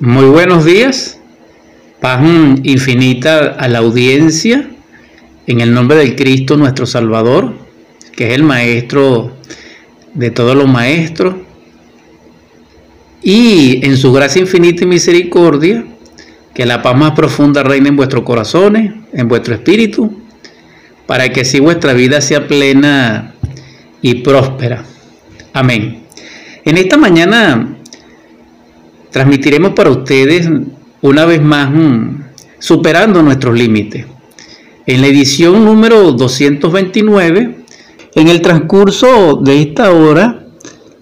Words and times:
Muy 0.00 0.24
buenos 0.24 0.64
días, 0.64 1.20
paz 2.00 2.20
infinita 2.64 3.46
a 3.46 3.68
la 3.68 3.78
audiencia, 3.78 4.68
en 5.46 5.60
el 5.60 5.72
nombre 5.72 5.96
del 5.98 6.16
Cristo 6.16 6.56
nuestro 6.56 6.84
Salvador, 6.84 7.54
que 8.16 8.26
es 8.26 8.34
el 8.34 8.42
Maestro 8.42 9.36
de 10.12 10.32
todos 10.32 10.56
los 10.56 10.68
maestros, 10.68 11.36
y 13.22 13.86
en 13.86 13.96
su 13.96 14.12
gracia 14.12 14.42
infinita 14.42 14.82
y 14.82 14.88
misericordia, 14.88 15.84
que 16.54 16.66
la 16.66 16.82
paz 16.82 16.96
más 16.96 17.12
profunda 17.12 17.62
reine 17.62 17.90
en 17.90 17.96
vuestros 17.96 18.24
corazones, 18.24 18.92
en 19.12 19.28
vuestro 19.28 19.54
espíritu, 19.54 20.24
para 21.06 21.28
que 21.28 21.42
así 21.42 21.60
vuestra 21.60 21.92
vida 21.92 22.20
sea 22.20 22.48
plena 22.48 23.32
y 24.02 24.16
próspera. 24.16 24.84
Amén. 25.52 26.02
En 26.64 26.78
esta 26.78 26.96
mañana 26.96 27.73
transmitiremos 29.14 29.74
para 29.74 29.90
ustedes 29.90 30.50
una 31.00 31.24
vez 31.24 31.40
más 31.40 31.70
mm, 31.70 32.16
superando 32.58 33.22
nuestros 33.22 33.56
límites. 33.56 34.06
En 34.86 35.02
la 35.02 35.06
edición 35.06 35.64
número 35.64 36.10
229, 36.10 37.64
en 38.16 38.28
el 38.28 38.42
transcurso 38.42 39.36
de 39.36 39.62
esta 39.62 39.92
hora, 39.92 40.46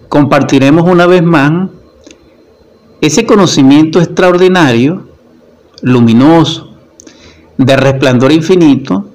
compartiremos 0.09 0.87
una 0.87 1.07
vez 1.07 1.23
más 1.23 1.71
ese 3.01 3.25
conocimiento 3.25 3.99
extraordinario, 3.99 5.07
luminoso, 5.81 6.77
de 7.57 7.75
resplandor 7.75 8.31
infinito, 8.31 9.09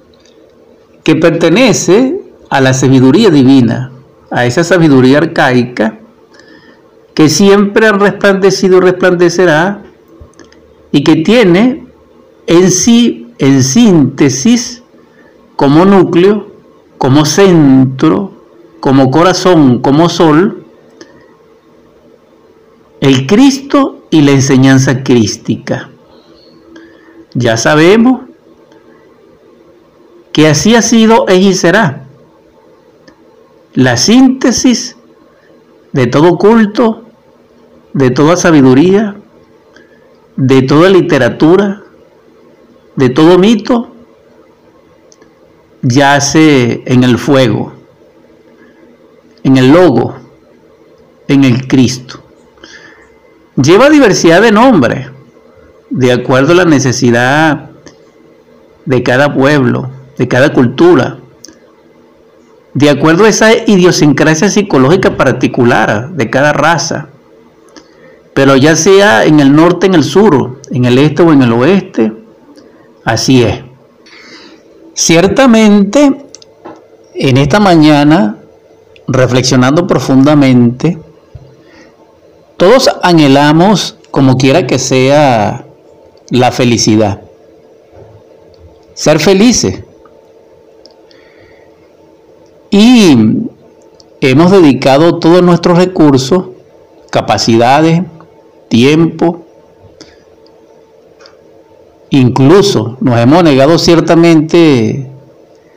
que 1.04 1.14
pertenece 1.14 2.20
a 2.50 2.60
la 2.60 2.74
sabiduría 2.74 3.30
divina, 3.30 3.92
a 4.28 4.44
esa 4.44 4.64
sabiduría 4.64 5.18
arcaica 5.18 6.00
que 7.18 7.28
siempre 7.28 7.88
ha 7.88 7.90
resplandecido 7.90 8.76
y 8.76 8.80
resplandecerá 8.80 9.82
y 10.92 11.02
que 11.02 11.16
tiene 11.16 11.84
en 12.46 12.70
sí, 12.70 13.32
en 13.38 13.64
síntesis, 13.64 14.84
como 15.56 15.84
núcleo, 15.84 16.46
como 16.96 17.24
centro, 17.24 18.30
como 18.78 19.10
corazón, 19.10 19.80
como 19.80 20.08
sol, 20.08 20.64
el 23.00 23.26
Cristo 23.26 24.06
y 24.10 24.20
la 24.20 24.30
enseñanza 24.30 25.02
crística. 25.02 25.90
Ya 27.34 27.56
sabemos 27.56 28.26
que 30.30 30.46
así 30.46 30.76
ha 30.76 30.82
sido 30.82 31.26
y 31.28 31.52
será. 31.54 32.06
La 33.74 33.96
síntesis 33.96 34.96
de 35.92 36.06
todo 36.06 36.38
culto, 36.38 37.06
de 37.98 38.10
toda 38.10 38.36
sabiduría, 38.36 39.16
de 40.36 40.62
toda 40.62 40.88
literatura, 40.88 41.82
de 42.94 43.08
todo 43.08 43.38
mito, 43.38 43.90
yace 45.82 46.84
en 46.86 47.02
el 47.02 47.18
fuego, 47.18 47.72
en 49.42 49.56
el 49.56 49.72
logo, 49.72 50.14
en 51.26 51.42
el 51.42 51.66
Cristo. 51.66 52.22
Lleva 53.56 53.90
diversidad 53.90 54.42
de 54.42 54.52
nombres, 54.52 55.08
de 55.90 56.12
acuerdo 56.12 56.52
a 56.52 56.56
la 56.56 56.64
necesidad 56.66 57.70
de 58.84 59.02
cada 59.02 59.34
pueblo, 59.34 59.90
de 60.16 60.28
cada 60.28 60.52
cultura, 60.52 61.18
de 62.74 62.90
acuerdo 62.90 63.24
a 63.24 63.28
esa 63.28 63.52
idiosincrasia 63.52 64.48
psicológica 64.48 65.16
particular 65.16 66.10
de 66.10 66.30
cada 66.30 66.52
raza 66.52 67.08
pero 68.38 68.54
ya 68.54 68.76
sea 68.76 69.24
en 69.24 69.40
el 69.40 69.52
norte, 69.52 69.86
en 69.86 69.94
el 69.94 70.04
sur, 70.04 70.62
en 70.70 70.84
el 70.84 70.96
este 70.98 71.24
o 71.24 71.32
en 71.32 71.42
el 71.42 71.52
oeste, 71.52 72.12
así 73.04 73.42
es. 73.42 73.62
Ciertamente, 74.94 76.24
en 77.16 77.36
esta 77.36 77.58
mañana, 77.58 78.38
reflexionando 79.08 79.88
profundamente, 79.88 81.00
todos 82.56 82.88
anhelamos, 83.02 83.96
como 84.12 84.38
quiera 84.38 84.68
que 84.68 84.78
sea, 84.78 85.66
la 86.30 86.52
felicidad. 86.52 87.22
Ser 88.94 89.18
felices. 89.18 89.82
Y 92.70 93.18
hemos 94.20 94.52
dedicado 94.52 95.18
todos 95.18 95.42
nuestros 95.42 95.76
recursos, 95.76 96.50
capacidades, 97.10 98.02
tiempo. 98.68 99.44
Incluso 102.10 102.96
nos 103.00 103.18
hemos 103.18 103.42
negado 103.44 103.78
ciertamente 103.78 105.10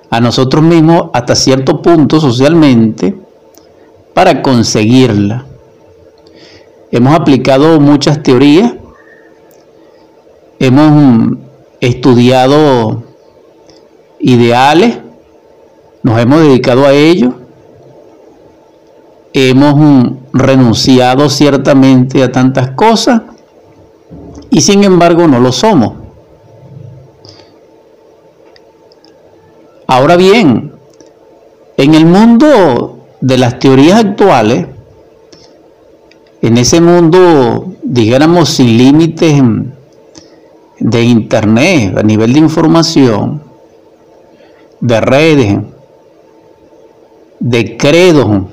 a 0.09 0.19
nosotros 0.19 0.63
mismos 0.63 1.09
hasta 1.13 1.35
cierto 1.35 1.81
punto 1.81 2.19
socialmente 2.19 3.16
para 4.13 4.41
conseguirla. 4.41 5.46
Hemos 6.91 7.16
aplicado 7.16 7.80
muchas 7.80 8.22
teorías, 8.22 8.74
hemos 10.59 11.38
estudiado 11.80 13.03
ideales, 14.19 15.00
nos 16.03 16.19
hemos 16.19 16.41
dedicado 16.41 16.85
a 16.85 16.94
ello, 16.94 17.41
hemos 19.34 20.14
renunciado 20.34 21.30
ciertamente 21.30 22.24
a 22.24 22.31
tantas 22.31 22.72
cosas 22.72 23.22
y 24.50 24.62
sin 24.62 24.84
embargo 24.84 25.28
no 25.28 25.40
lo 25.40 25.52
somos. 25.52 25.94
Ahora 29.88 30.16
bien, 30.16 30.72
en 31.78 31.94
el 31.96 32.06
mundo 32.06 33.00
de 33.19 33.38
las 33.38 33.59
teorías 33.59 34.00
actuales, 34.00 34.68
en 36.42 36.58
ese 36.58 36.81
mundo, 36.81 37.74
dijéramos, 37.84 38.50
sin 38.50 38.78
límites 38.78 39.42
de 40.80 41.03
Internet, 41.03 41.98
a 41.98 42.03
nivel 42.03 42.34
de 42.34 42.40
información, 42.40 43.44
de 44.80 45.02
redes, 45.02 45.59
de 47.40 47.78
credos, 47.78 48.44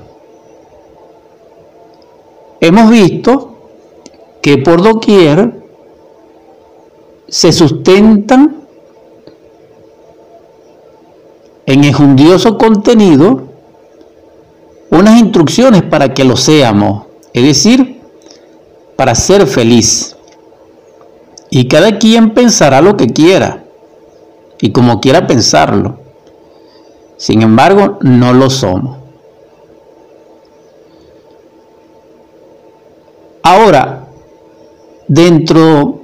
hemos 2.61 2.89
visto 2.89 3.57
que 4.41 4.57
por 4.57 4.81
doquier 4.81 5.61
se 7.27 7.51
sustentan 7.51 8.59
en 11.65 11.83
enjundioso 11.83 12.57
contenido 12.57 13.43
unas 14.89 15.19
instrucciones 15.19 15.83
para 15.83 16.13
que 16.13 16.23
lo 16.23 16.35
seamos, 16.35 17.05
es 17.33 17.43
decir, 17.43 18.01
para 18.95 19.13
ser 19.13 19.45
feliz. 19.45 20.15
Y 21.51 21.67
cada 21.67 21.99
quien 21.99 22.33
pensará 22.33 22.81
lo 22.81 22.97
que 22.97 23.07
quiera 23.07 23.63
y 24.59 24.71
como 24.71 24.99
quiera 24.99 25.27
pensarlo. 25.27 25.99
Sin 27.17 27.41
embargo, 27.41 27.97
no 28.01 28.33
lo 28.33 28.49
somos. 28.49 28.98
Ahora, 33.51 34.05
dentro 35.07 36.01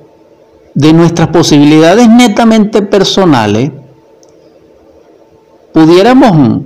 de 0.74 0.94
nuestras 0.94 1.28
posibilidades 1.28 2.10
netamente 2.10 2.82
personales, 2.82 3.70
pudiéramos 5.72 6.64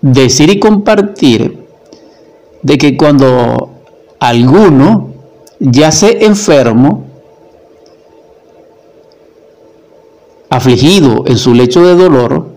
decir 0.00 0.50
y 0.50 0.58
compartir 0.58 1.64
de 2.62 2.76
que 2.76 2.96
cuando 2.96 3.70
alguno 4.18 5.10
yace 5.60 6.24
enfermo, 6.24 7.04
afligido 10.50 11.22
en 11.28 11.38
su 11.38 11.54
lecho 11.54 11.86
de 11.86 11.94
dolor, 11.94 12.48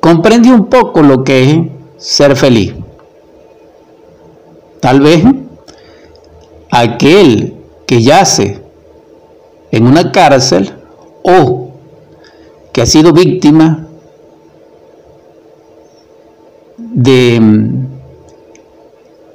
comprende 0.00 0.52
un 0.52 0.66
poco 0.66 1.00
lo 1.00 1.24
que 1.24 1.50
es 1.50 1.60
ser 1.96 2.36
feliz. 2.36 2.74
Tal 4.86 5.00
vez 5.00 5.24
aquel 6.70 7.56
que 7.88 8.02
yace 8.02 8.62
en 9.72 9.84
una 9.84 10.12
cárcel 10.12 10.74
o 11.24 11.72
que 12.72 12.82
ha 12.82 12.86
sido 12.86 13.12
víctima 13.12 13.88
de 16.78 17.40
mm, 17.40 17.86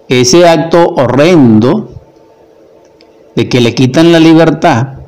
ese 0.07 0.47
acto 0.47 0.87
horrendo 0.87 1.95
de 3.35 3.49
que 3.49 3.59
le 3.59 3.75
quitan 3.75 4.13
la 4.13 4.21
libertad, 4.21 4.99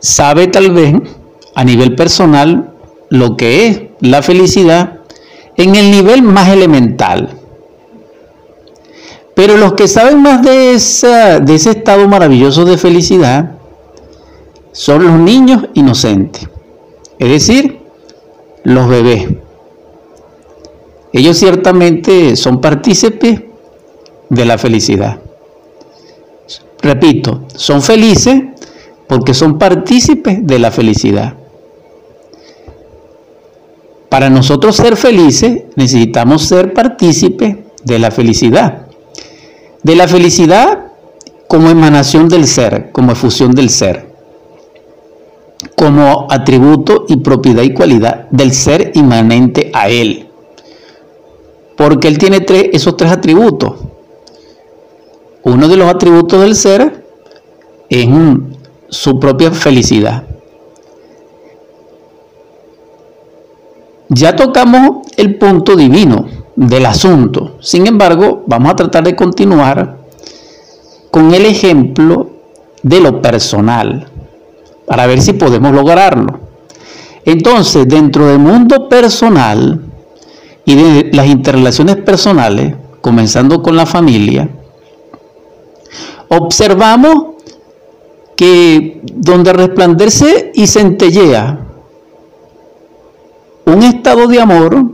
sabe 0.00 0.48
tal 0.48 0.72
vez 0.72 0.94
a 1.54 1.62
nivel 1.62 1.94
personal 1.94 2.74
lo 3.08 3.36
que 3.36 3.68
es 3.68 3.82
la 4.00 4.20
felicidad 4.20 5.03
en 5.56 5.74
el 5.74 5.90
nivel 5.90 6.22
más 6.22 6.48
elemental. 6.48 7.40
Pero 9.34 9.56
los 9.56 9.74
que 9.74 9.88
saben 9.88 10.22
más 10.22 10.42
de, 10.42 10.78
de 11.42 11.54
ese 11.54 11.70
estado 11.70 12.08
maravilloso 12.08 12.64
de 12.64 12.78
felicidad 12.78 13.52
son 14.72 15.04
los 15.04 15.18
niños 15.18 15.66
inocentes, 15.74 16.48
es 17.18 17.28
decir, 17.28 17.80
los 18.62 18.88
bebés. 18.88 19.28
Ellos 21.12 21.36
ciertamente 21.36 22.34
son 22.36 22.60
partícipes 22.60 23.42
de 24.28 24.44
la 24.44 24.58
felicidad. 24.58 25.20
Repito, 26.82 27.44
son 27.54 27.82
felices 27.82 28.42
porque 29.06 29.32
son 29.32 29.58
partícipes 29.58 30.46
de 30.46 30.58
la 30.58 30.70
felicidad. 30.70 31.34
Para 34.14 34.30
nosotros 34.30 34.76
ser 34.76 34.96
felices 34.96 35.64
necesitamos 35.74 36.42
ser 36.42 36.72
partícipes 36.72 37.56
de 37.82 37.98
la 37.98 38.12
felicidad. 38.12 38.86
De 39.82 39.96
la 39.96 40.06
felicidad 40.06 40.92
como 41.48 41.68
emanación 41.68 42.28
del 42.28 42.46
ser, 42.46 42.92
como 42.92 43.10
efusión 43.10 43.50
del 43.50 43.70
ser, 43.70 44.06
como 45.74 46.28
atributo 46.30 47.06
y 47.08 47.16
propiedad 47.16 47.64
y 47.64 47.74
cualidad 47.74 48.28
del 48.30 48.52
ser 48.52 48.92
inmanente 48.94 49.72
a 49.74 49.88
él. 49.88 50.28
Porque 51.76 52.06
él 52.06 52.16
tiene 52.16 52.46
esos 52.72 52.96
tres 52.96 53.10
atributos. 53.10 53.80
Uno 55.42 55.66
de 55.66 55.76
los 55.76 55.88
atributos 55.88 56.40
del 56.40 56.54
ser 56.54 57.04
es 57.88 58.06
su 58.90 59.18
propia 59.18 59.50
felicidad. 59.50 60.33
Ya 64.08 64.36
tocamos 64.36 65.06
el 65.16 65.36
punto 65.36 65.76
divino 65.76 66.26
del 66.56 66.86
asunto. 66.86 67.56
Sin 67.60 67.86
embargo, 67.86 68.44
vamos 68.46 68.72
a 68.72 68.76
tratar 68.76 69.04
de 69.04 69.16
continuar 69.16 69.98
con 71.10 71.32
el 71.32 71.46
ejemplo 71.46 72.30
de 72.82 73.00
lo 73.00 73.22
personal 73.22 74.08
para 74.86 75.06
ver 75.06 75.22
si 75.22 75.32
podemos 75.32 75.72
lograrlo. 75.72 76.40
Entonces, 77.24 77.88
dentro 77.88 78.26
del 78.26 78.38
mundo 78.38 78.88
personal 78.88 79.80
y 80.66 80.74
de 80.74 81.10
las 81.12 81.26
interrelaciones 81.26 81.96
personales, 81.96 82.74
comenzando 83.00 83.62
con 83.62 83.76
la 83.76 83.86
familia, 83.86 84.48
observamos 86.28 87.34
que 88.36 89.00
donde 89.14 89.52
resplandece 89.52 90.52
y 90.54 90.66
centellea 90.66 91.60
un 93.66 93.82
estado 93.82 94.26
de 94.26 94.40
amor 94.40 94.84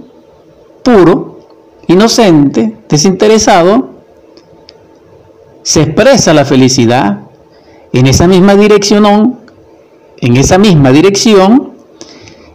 puro, 0.83 1.41
inocente, 1.89 2.77
desinteresado, 2.89 3.91
se 5.63 5.83
expresa 5.83 6.33
la 6.33 6.45
felicidad 6.45 7.21
en 7.93 8.07
esa 8.07 8.27
misma 8.27 8.55
dirección, 8.55 9.41
en 10.19 10.37
esa 10.37 10.59
misma 10.59 10.93
dirección 10.93 11.73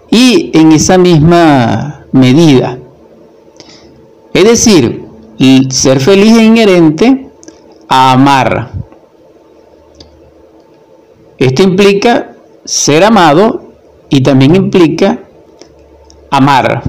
y 0.09 0.51
en 0.57 0.71
esa 0.71 0.97
misma 0.97 2.05
medida. 2.11 2.77
Es 4.33 4.43
decir, 4.43 5.05
ser 5.69 5.99
feliz 5.99 6.37
es 6.37 6.43
inherente 6.43 7.29
a 7.87 8.13
amar. 8.13 8.71
Esto 11.37 11.63
implica 11.63 12.35
ser 12.63 13.03
amado 13.03 13.73
y 14.09 14.21
también 14.21 14.55
implica 14.55 15.24
amar. 16.37 16.83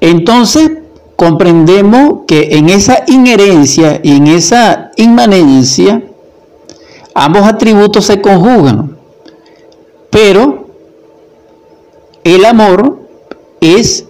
Entonces 0.00 0.70
comprendemos 1.16 2.20
que 2.26 2.56
en 2.56 2.68
esa 2.68 3.04
inherencia 3.06 4.00
y 4.02 4.16
en 4.16 4.26
esa 4.26 4.90
inmanencia 4.96 6.02
ambos 7.14 7.42
atributos 7.42 8.06
se 8.06 8.20
conjugan, 8.20 8.96
pero 10.10 10.66
el 12.24 12.44
amor 12.44 12.98
es 13.60 14.06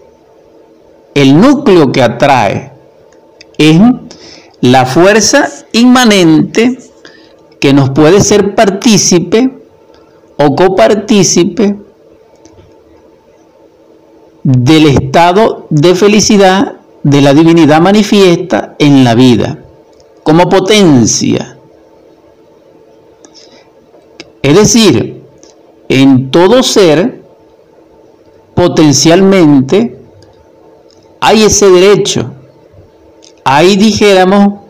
el 1.15 1.39
núcleo 1.39 1.93
que 1.93 2.03
atrae, 2.03 2.73
es 3.59 3.79
la 4.63 4.87
fuerza 4.87 5.49
inmanente 5.73 6.79
que 7.61 7.75
nos 7.75 7.91
puede 7.91 8.23
ser 8.23 8.55
partícipe 8.55 9.62
o 10.37 10.55
copartícipe 10.55 11.77
del 14.43 14.87
estado 14.87 15.67
de 15.71 15.95
felicidad 15.95 16.77
de 17.03 17.21
la 17.21 17.35
divinidad 17.35 17.81
manifiesta 17.81 18.75
en 18.79 19.05
la 19.05 19.15
vida, 19.15 19.59
como 20.23 20.49
potencia. 20.49 21.57
Es 24.43 24.57
decir, 24.57 25.23
en 25.89 26.31
todo 26.31 26.63
ser, 26.63 27.23
potencialmente, 28.55 29.99
hay 31.21 31.45
ese 31.45 31.71
derecho, 31.71 32.33
ahí 33.45 33.77
dijéramos 33.77 34.61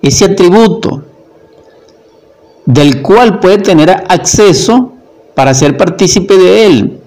ese 0.00 0.26
atributo 0.26 1.04
del 2.66 3.02
cual 3.02 3.40
puede 3.40 3.58
tener 3.58 3.90
acceso 3.90 4.92
para 5.34 5.54
ser 5.54 5.76
partícipe 5.76 6.36
de 6.36 6.66
él. 6.66 7.00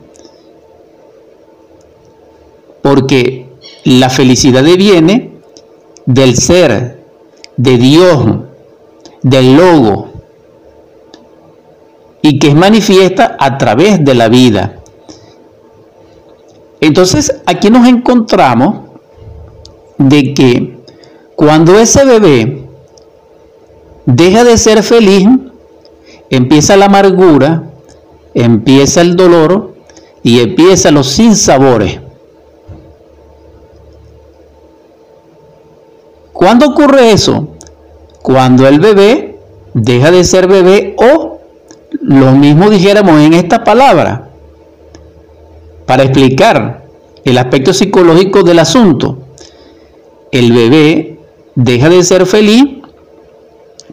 Porque 2.82 3.48
la 3.84 4.10
felicidad 4.10 4.64
viene 4.64 5.32
del 6.06 6.36
ser, 6.36 7.04
de 7.58 7.78
Dios, 7.78 8.26
del 9.22 9.56
logo, 9.56 10.10
y 12.22 12.40
que 12.40 12.50
es 12.50 12.56
manifiesta 12.56 13.38
a 13.40 13.58
través 13.58 14.04
de 14.04 14.16
la 14.16 14.28
vida. 14.30 14.80
Entonces, 16.82 17.42
aquí 17.46 17.70
nos 17.70 17.88
encontramos 17.88 18.90
de 19.98 20.34
que 20.34 20.78
cuando 21.36 21.78
ese 21.80 22.06
bebé 22.06 22.68
deja 24.06 24.44
de 24.44 24.58
ser 24.58 24.84
feliz, 24.84 25.28
empieza 26.30 26.78
la 26.78 26.86
amargura, 26.86 27.64
empieza 28.34 29.02
el 29.02 29.16
dolor 29.16 29.76
y 30.24 30.40
empieza 30.40 30.92
los 30.92 31.08
sinsabores. 31.08 32.00
¿Cuándo 36.34 36.68
ocurre 36.68 37.12
eso? 37.12 37.50
Cuando 38.22 38.68
el 38.68 38.80
bebé 38.80 39.40
deja 39.74 40.12
de 40.12 40.24
ser 40.24 40.48
bebé 40.48 40.96
o 40.98 41.40
lo 42.02 42.32
mismo 42.34 42.70
dijéramos 42.70 43.22
en 43.22 43.34
esta 43.34 43.64
palabra 43.64 44.30
para 45.86 46.04
explicar 46.04 46.86
el 47.24 47.38
aspecto 47.38 47.74
psicológico 47.74 48.44
del 48.44 48.60
asunto. 48.60 49.18
El 50.32 50.52
bebé 50.52 51.20
deja 51.56 51.90
de 51.90 52.04
ser 52.04 52.26
feliz 52.26 52.64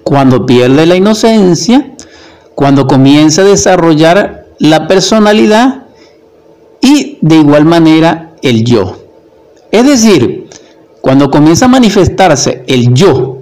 cuando 0.03 0.45
pierde 0.45 0.87
la 0.87 0.97
inocencia, 0.97 1.92
cuando 2.54 2.87
comienza 2.87 3.42
a 3.42 3.47
desarrollar 3.47 4.47
la 4.59 4.87
personalidad 4.87 5.85
y 6.80 7.18
de 7.21 7.37
igual 7.37 7.64
manera 7.64 8.32
el 8.42 8.64
yo. 8.64 8.99
Es 9.71 9.87
decir, 9.87 10.49
cuando 11.00 11.30
comienza 11.30 11.64
a 11.64 11.68
manifestarse 11.68 12.62
el 12.66 12.92
yo 12.94 13.38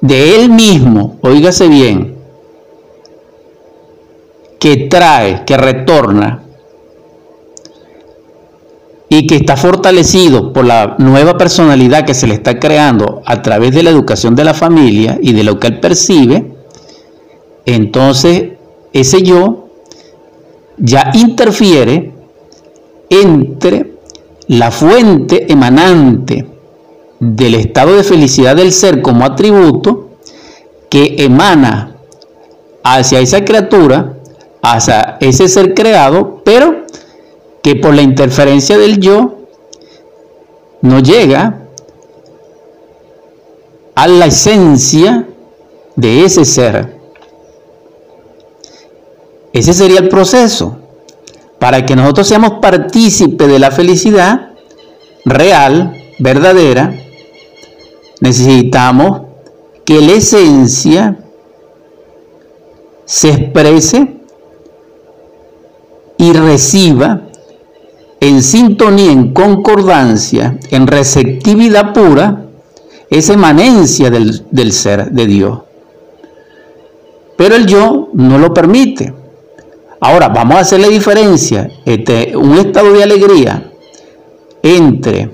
de 0.00 0.36
él 0.36 0.50
mismo, 0.50 1.18
oígase 1.22 1.68
bien, 1.68 2.16
que 4.58 4.88
trae, 4.88 5.44
que 5.44 5.56
retorna 5.56 6.42
y 9.08 9.26
que 9.26 9.36
está 9.36 9.56
fortalecido 9.56 10.52
por 10.52 10.64
la 10.64 10.94
nueva 10.98 11.36
personalidad 11.36 12.04
que 12.04 12.14
se 12.14 12.26
le 12.26 12.34
está 12.34 12.60
creando 12.60 13.22
a 13.24 13.42
través 13.42 13.74
de 13.74 13.82
la 13.82 13.90
educación 13.90 14.36
de 14.36 14.44
la 14.44 14.54
familia 14.54 15.18
y 15.20 15.32
de 15.32 15.42
lo 15.42 15.58
que 15.58 15.66
él 15.66 15.80
percibe, 15.80 16.59
entonces 17.66 18.52
ese 18.92 19.22
yo 19.22 19.68
ya 20.78 21.10
interfiere 21.14 22.12
entre 23.08 23.94
la 24.48 24.70
fuente 24.70 25.52
emanante 25.52 26.46
del 27.20 27.54
estado 27.54 27.96
de 27.96 28.02
felicidad 28.02 28.56
del 28.56 28.72
ser 28.72 29.02
como 29.02 29.24
atributo 29.24 30.10
que 30.88 31.16
emana 31.18 31.96
hacia 32.82 33.20
esa 33.20 33.44
criatura, 33.44 34.16
hacia 34.62 35.18
ese 35.20 35.48
ser 35.48 35.74
creado, 35.74 36.42
pero 36.44 36.86
que 37.62 37.76
por 37.76 37.94
la 37.94 38.02
interferencia 38.02 38.78
del 38.78 38.98
yo 38.98 39.36
no 40.80 41.00
llega 41.00 41.60
a 43.94 44.08
la 44.08 44.26
esencia 44.26 45.26
de 45.94 46.24
ese 46.24 46.44
ser. 46.44 46.99
Ese 49.52 49.72
sería 49.72 50.00
el 50.00 50.08
proceso. 50.08 50.76
para 51.58 51.84
que 51.84 51.94
nosotros 51.94 52.26
seamos 52.26 52.54
partícipes 52.62 53.46
de 53.46 53.58
la 53.58 53.70
felicidad 53.70 54.52
real, 55.26 55.94
verdadera, 56.18 56.94
necesitamos 58.20 59.20
que 59.84 60.00
la 60.00 60.12
esencia 60.12 61.18
se 63.04 63.28
exprese 63.28 64.20
y 66.16 66.32
reciba 66.32 67.22
en 68.20 68.42
sintonía, 68.42 69.12
en 69.12 69.34
concordancia, 69.34 70.58
en 70.70 70.86
receptividad 70.86 71.92
pura, 71.92 72.46
esa 73.10 73.34
emanencia 73.34 74.08
del, 74.08 74.46
del 74.50 74.72
ser 74.72 75.10
de 75.10 75.26
Dios. 75.26 75.58
Pero 77.36 77.56
el 77.56 77.66
yo 77.66 78.08
no 78.14 78.38
lo 78.38 78.54
permite. 78.54 79.19
Ahora, 80.00 80.28
vamos 80.28 80.56
a 80.56 80.60
hacer 80.60 80.80
la 80.80 80.88
diferencia 80.88 81.70
entre 81.84 82.34
un 82.34 82.56
estado 82.56 82.92
de 82.92 83.02
alegría 83.02 83.70
entre, 84.62 85.30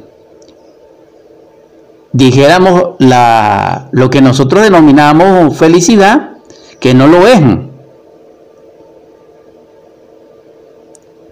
dijéramos, 2.13 2.95
la, 2.99 3.89
lo 3.93 4.11
que 4.11 4.21
nosotros 4.21 4.63
denominamos 4.63 5.57
felicidad, 5.57 6.39
que 6.81 6.95
no 6.95 7.07
lo 7.07 7.27
es. 7.27 7.41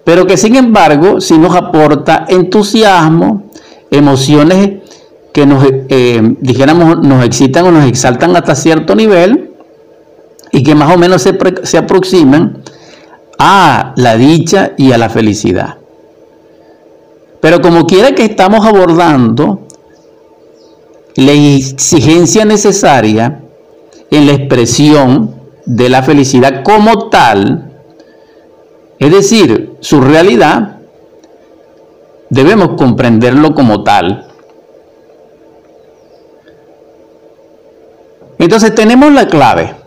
Pero 0.05 0.27
que 0.27 0.37
sin 0.37 0.55
embargo, 0.55 1.21
si 1.21 1.39
nos 1.39 1.57
aporta 1.57 2.27
entusiasmo, 2.29 3.45
emociones 3.91 4.83
que 5.33 5.47
nos, 5.47 5.65
eh, 5.89 6.21
dijéramos, 6.41 7.01
nos 7.01 7.25
excitan 7.25 7.67
o 7.67 7.71
nos 7.73 7.87
exaltan 7.87 8.37
hasta 8.37 8.55
cierto 8.55 8.95
nivel 8.95 9.51
y 10.53 10.63
que 10.63 10.75
más 10.75 10.95
o 10.95 10.99
menos 10.99 11.23
se, 11.23 11.37
se 11.65 11.79
aproximan 11.79 12.63
a 13.39 13.93
la 13.97 14.17
dicha 14.17 14.73
y 14.77 14.93
a 14.93 14.99
la 14.99 15.09
felicidad. 15.09 15.77
Pero 17.41 17.61
como 17.61 17.87
quiera 17.87 18.13
que 18.13 18.25
estamos 18.25 18.65
abordando 18.65 19.67
la 21.17 21.33
exigencia 21.33 22.45
necesaria 22.45 23.41
en 24.11 24.27
la 24.27 24.33
expresión 24.33 25.35
de 25.67 25.89
la 25.89 26.03
felicidad 26.03 26.63
como 26.63 27.09
tal, 27.09 27.71
es 28.99 29.13
decir, 29.13 29.77
su 29.81 30.01
realidad, 30.01 30.79
debemos 32.31 32.77
comprenderlo 32.77 33.55
como 33.55 33.83
tal. 33.83 34.27
Entonces 38.39 38.75
tenemos 38.75 39.13
la 39.13 39.29
clave. 39.29 39.84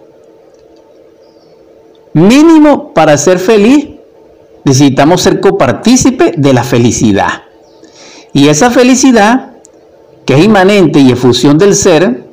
Mínimo 2.17 2.95
para 2.95 3.15
ser 3.15 3.37
feliz, 3.37 3.89
necesitamos 4.65 5.21
ser 5.21 5.39
copartícipe 5.39 6.33
de 6.35 6.51
la 6.51 6.63
felicidad. 6.63 7.43
Y 8.33 8.47
esa 8.47 8.71
felicidad, 8.71 9.51
que 10.25 10.33
es 10.33 10.43
inmanente 10.43 10.97
y 10.97 11.11
efusión 11.11 11.59
del 11.59 11.75
ser, 11.75 12.23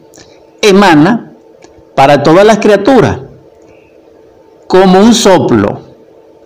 emana 0.63 1.35
para 1.95 2.23
todas 2.23 2.47
las 2.47 2.61
criaturas, 2.61 3.19
como 4.69 5.01
un 5.01 5.13
soplo, 5.13 5.83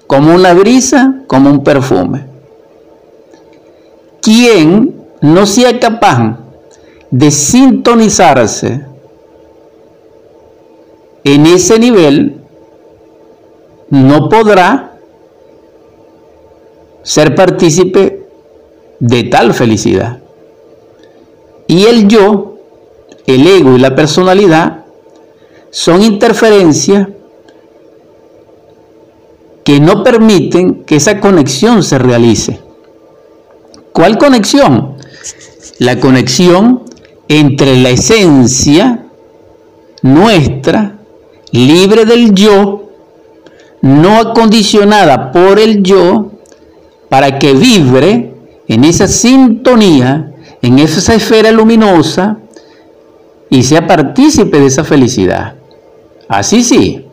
como 0.08 0.34
una 0.34 0.52
brisa, 0.52 1.22
como 1.28 1.48
un 1.48 1.62
perfume. 1.62 2.26
Quien 4.20 4.96
no 5.20 5.46
sea 5.46 5.78
capaz 5.78 6.40
de 7.12 7.30
sintonizarse 7.30 8.84
en 11.22 11.46
ese 11.46 11.78
nivel 11.78 12.37
no 13.90 14.28
podrá 14.28 14.98
ser 17.02 17.34
partícipe 17.34 18.26
de 19.00 19.24
tal 19.24 19.54
felicidad. 19.54 20.20
Y 21.66 21.84
el 21.84 22.08
yo, 22.08 22.56
el 23.26 23.46
ego 23.46 23.76
y 23.76 23.78
la 23.78 23.94
personalidad 23.94 24.84
son 25.70 26.02
interferencias 26.02 27.08
que 29.64 29.80
no 29.80 30.02
permiten 30.02 30.84
que 30.84 30.96
esa 30.96 31.20
conexión 31.20 31.82
se 31.82 31.98
realice. 31.98 32.60
¿Cuál 33.92 34.16
conexión? 34.16 34.96
La 35.78 36.00
conexión 36.00 36.84
entre 37.28 37.76
la 37.76 37.90
esencia 37.90 39.04
nuestra, 40.02 40.98
libre 41.50 42.04
del 42.04 42.34
yo, 42.34 42.87
no 43.82 44.18
acondicionada 44.18 45.32
por 45.32 45.58
el 45.58 45.82
yo, 45.82 46.32
para 47.08 47.38
que 47.38 47.52
vibre 47.54 48.34
en 48.66 48.84
esa 48.84 49.08
sintonía, 49.08 50.32
en 50.62 50.78
esa 50.78 51.14
esfera 51.14 51.50
luminosa 51.52 52.38
y 53.48 53.62
sea 53.62 53.86
partícipe 53.86 54.60
de 54.60 54.66
esa 54.66 54.84
felicidad. 54.84 55.54
Así 56.28 56.62
sí. 56.62 57.06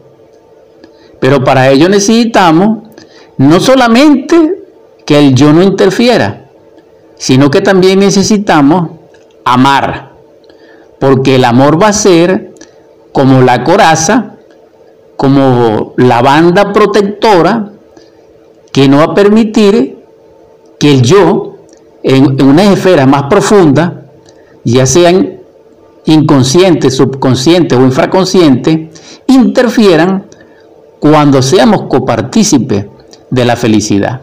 Pero 1.19 1.43
para 1.43 1.69
ello 1.69 1.87
necesitamos 1.87 2.89
no 3.37 3.59
solamente 3.59 4.63
que 5.05 5.17
el 5.17 5.33
yo 5.33 5.53
no 5.53 5.63
interfiera, 5.63 6.49
sino 7.17 7.49
que 7.49 7.61
también 7.61 7.99
necesitamos 7.99 8.89
amar. 9.45 10.11
Porque 10.99 11.35
el 11.35 11.45
amor 11.45 11.81
va 11.81 11.89
a 11.89 11.93
ser 11.93 12.53
como 13.11 13.41
la 13.41 13.63
coraza 13.63 14.34
como 15.15 15.93
la 15.97 16.21
banda 16.21 16.73
protectora 16.73 17.71
que 18.71 18.87
no 18.89 18.97
va 18.97 19.03
a 19.05 19.13
permitir 19.13 19.97
que 20.77 20.91
el 20.91 21.01
yo, 21.01 21.55
en, 22.03 22.41
una 22.41 22.63
esfera 22.73 23.05
más 23.05 23.23
profunda, 23.23 24.05
ya 24.63 24.85
sean 24.85 25.39
inconsciente, 26.05 26.91
subconsciente 26.91 27.75
o 27.75 27.81
infraconsciente, 27.81 28.91
interfieran 29.27 30.25
cuando 30.99 31.41
seamos 31.41 31.83
copartícipes 31.83 32.85
de 33.29 33.45
la 33.45 33.55
felicidad. 33.55 34.21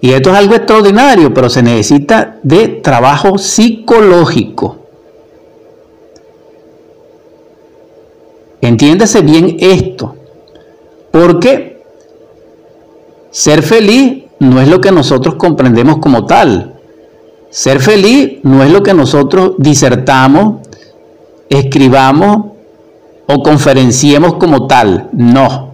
Y 0.00 0.12
esto 0.12 0.30
es 0.30 0.36
algo 0.36 0.54
extraordinario, 0.54 1.32
pero 1.32 1.50
se 1.50 1.62
necesita 1.62 2.38
de 2.42 2.68
trabajo 2.82 3.38
psicológico. 3.38 4.79
Entiéndase 8.60 9.22
bien 9.22 9.56
esto, 9.58 10.16
porque 11.10 11.82
ser 13.30 13.62
feliz 13.62 14.24
no 14.40 14.60
es 14.60 14.68
lo 14.68 14.80
que 14.80 14.92
nosotros 14.92 15.36
comprendemos 15.36 15.98
como 15.98 16.26
tal. 16.26 16.74
Ser 17.50 17.80
feliz 17.80 18.38
no 18.42 18.62
es 18.62 18.70
lo 18.70 18.82
que 18.82 18.94
nosotros 18.94 19.54
disertamos, 19.58 20.66
escribamos 21.48 22.52
o 23.26 23.42
conferenciemos 23.42 24.34
como 24.34 24.66
tal. 24.66 25.08
No. 25.12 25.70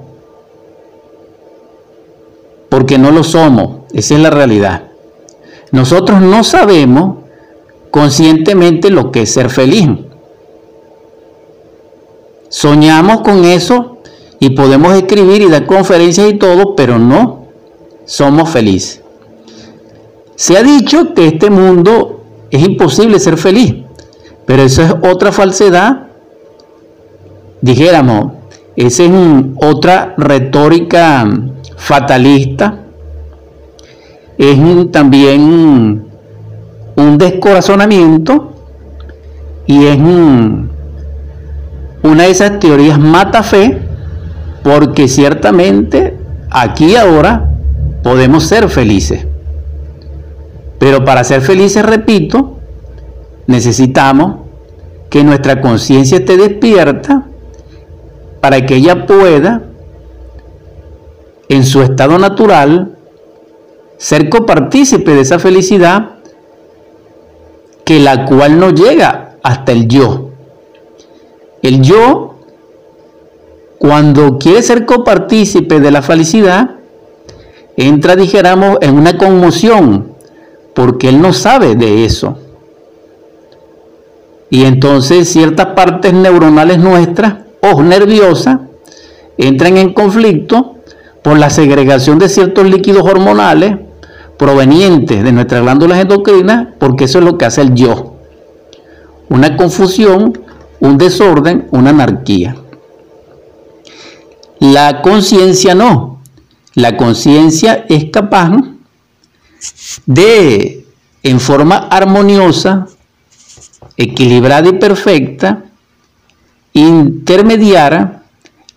Porque 2.69 2.99
no 2.99 3.11
lo 3.11 3.23
somos. 3.23 3.83
Esa 3.93 4.15
es 4.15 4.21
la 4.21 4.31
realidad. 4.31 4.85
Nosotros 5.73 6.21
no 6.21 6.45
sabemos 6.45 7.19
conscientemente 7.91 8.91
lo 8.91 9.11
que 9.11 9.23
es 9.23 9.33
ser 9.33 9.51
feliz. 9.51 9.89
Soñamos 12.49 13.23
con 13.23 13.45
eso 13.45 13.99
y 14.39 14.51
podemos 14.51 14.95
escribir 14.95 15.43
y 15.43 15.49
dar 15.49 15.67
conferencias 15.67 16.29
y 16.29 16.35
todo, 16.35 16.77
pero 16.77 16.99
no 16.99 17.47
somos 18.05 18.51
felices. 18.51 19.03
Se 20.37 20.57
ha 20.57 20.63
dicho 20.63 21.15
que 21.15 21.27
este 21.27 21.51
mundo 21.51 22.23
es 22.51 22.63
imposible 22.63 23.19
ser 23.19 23.39
feliz, 23.39 23.75
pero 24.45 24.63
eso 24.63 24.83
es 24.83 24.95
otra 25.03 25.33
falsedad. 25.33 26.09
Dijéramos, 27.61 28.33
esa 28.77 29.05
es 29.05 29.11
otra 29.57 30.15
retórica 30.19 31.27
fatalista. 31.77 32.83
Es 34.37 34.59
también 34.93 36.07
un 36.95 37.19
descorazonamiento 37.19 38.53
y 39.67 39.87
es 39.87 39.97
un, 39.97 40.71
una 42.07 42.25
de 42.25 42.31
esas 42.31 42.59
teorías 42.59 42.99
mata 42.99 43.43
fe 43.43 43.81
porque 44.63 45.09
ciertamente 45.09 46.17
aquí 46.51 46.93
y 46.93 46.97
ahora 46.97 47.51
podemos 48.03 48.45
ser 48.45 48.69
felices. 48.69 49.27
Pero 50.79 51.05
para 51.05 51.25
ser 51.25 51.41
felices, 51.41 51.85
repito, 51.85 52.59
necesitamos 53.47 54.47
que 55.11 55.25
nuestra 55.25 55.61
conciencia 55.61 56.19
esté 56.19 56.37
despierta 56.37 57.27
para 58.41 58.67
que 58.67 58.77
ella 58.77 59.07
pueda, 59.07 59.63
en 61.49 61.65
su 61.65 61.83
estado 61.83 62.19
natural, 62.19 62.97
ser 63.97 64.29
copartícipe 64.29 65.15
de 65.15 65.21
esa 65.21 65.39
felicidad 65.39 66.11
que 67.85 68.01
la 68.01 68.27
cual 68.27 68.59
no 68.59 68.71
llega 68.71 69.37
hasta 69.43 69.73
el 69.73 69.89
yo. 69.89 70.26
El 71.67 71.83
yo, 71.83 72.37
cuando 73.79 74.39
quiere 74.39 74.63
ser 74.63 74.87
copartícipe 74.87 75.81
de 75.81 75.91
la 75.91 76.01
felicidad, 76.01 76.77
entra, 77.77 78.15
dijéramos, 78.15 78.79
en 78.83 78.97
una 78.97 79.19
conmoción, 79.19 80.13
porque 80.75 81.09
él 81.09 81.21
no 81.21 81.33
sabe 81.33 81.75
de 81.75 82.05
eso. 82.05 82.39
Y 84.49 84.65
entonces 84.65 85.29
ciertas 85.29 85.67
partes 85.75 86.13
neuronales 86.13 86.79
nuestras 86.79 87.35
o 87.61 87.83
nerviosas 87.83 88.61
entran 89.37 89.77
en 89.77 89.93
conflicto 89.93 90.77
por 91.23 91.37
la 91.37 91.51
segregación 91.51 92.21
de 92.21 92.29
ciertos 92.29 92.65
líquidos 92.65 93.03
hormonales 93.03 93.75
provenientes 94.39 95.25
de 95.25 95.33
nuestras 95.33 95.63
glándulas 95.63 95.99
endocrinas, 95.99 96.69
porque 96.79 97.07
eso 97.07 97.19
es 97.19 97.25
lo 97.25 97.37
que 97.37 97.47
hace 97.47 97.63
el 97.63 97.75
yo. 97.75 98.15
Una 99.29 99.57
confusión, 99.57 100.46
un 100.81 100.99
desorden, 100.99 101.69
una 101.71 101.91
anarquía. 101.91 102.57
La 104.61 105.03
conciencia 105.03 105.75
no. 105.75 106.21
La 106.75 106.97
conciencia 106.97 107.87
es 107.89 108.11
capaz 108.11 108.51
de, 110.05 110.87
en 111.23 111.41
forma 111.41 111.89
armoniosa, 111.91 112.87
equilibrada 113.97 114.69
y 114.69 114.73
perfecta, 114.73 115.65
intermediar 116.75 118.23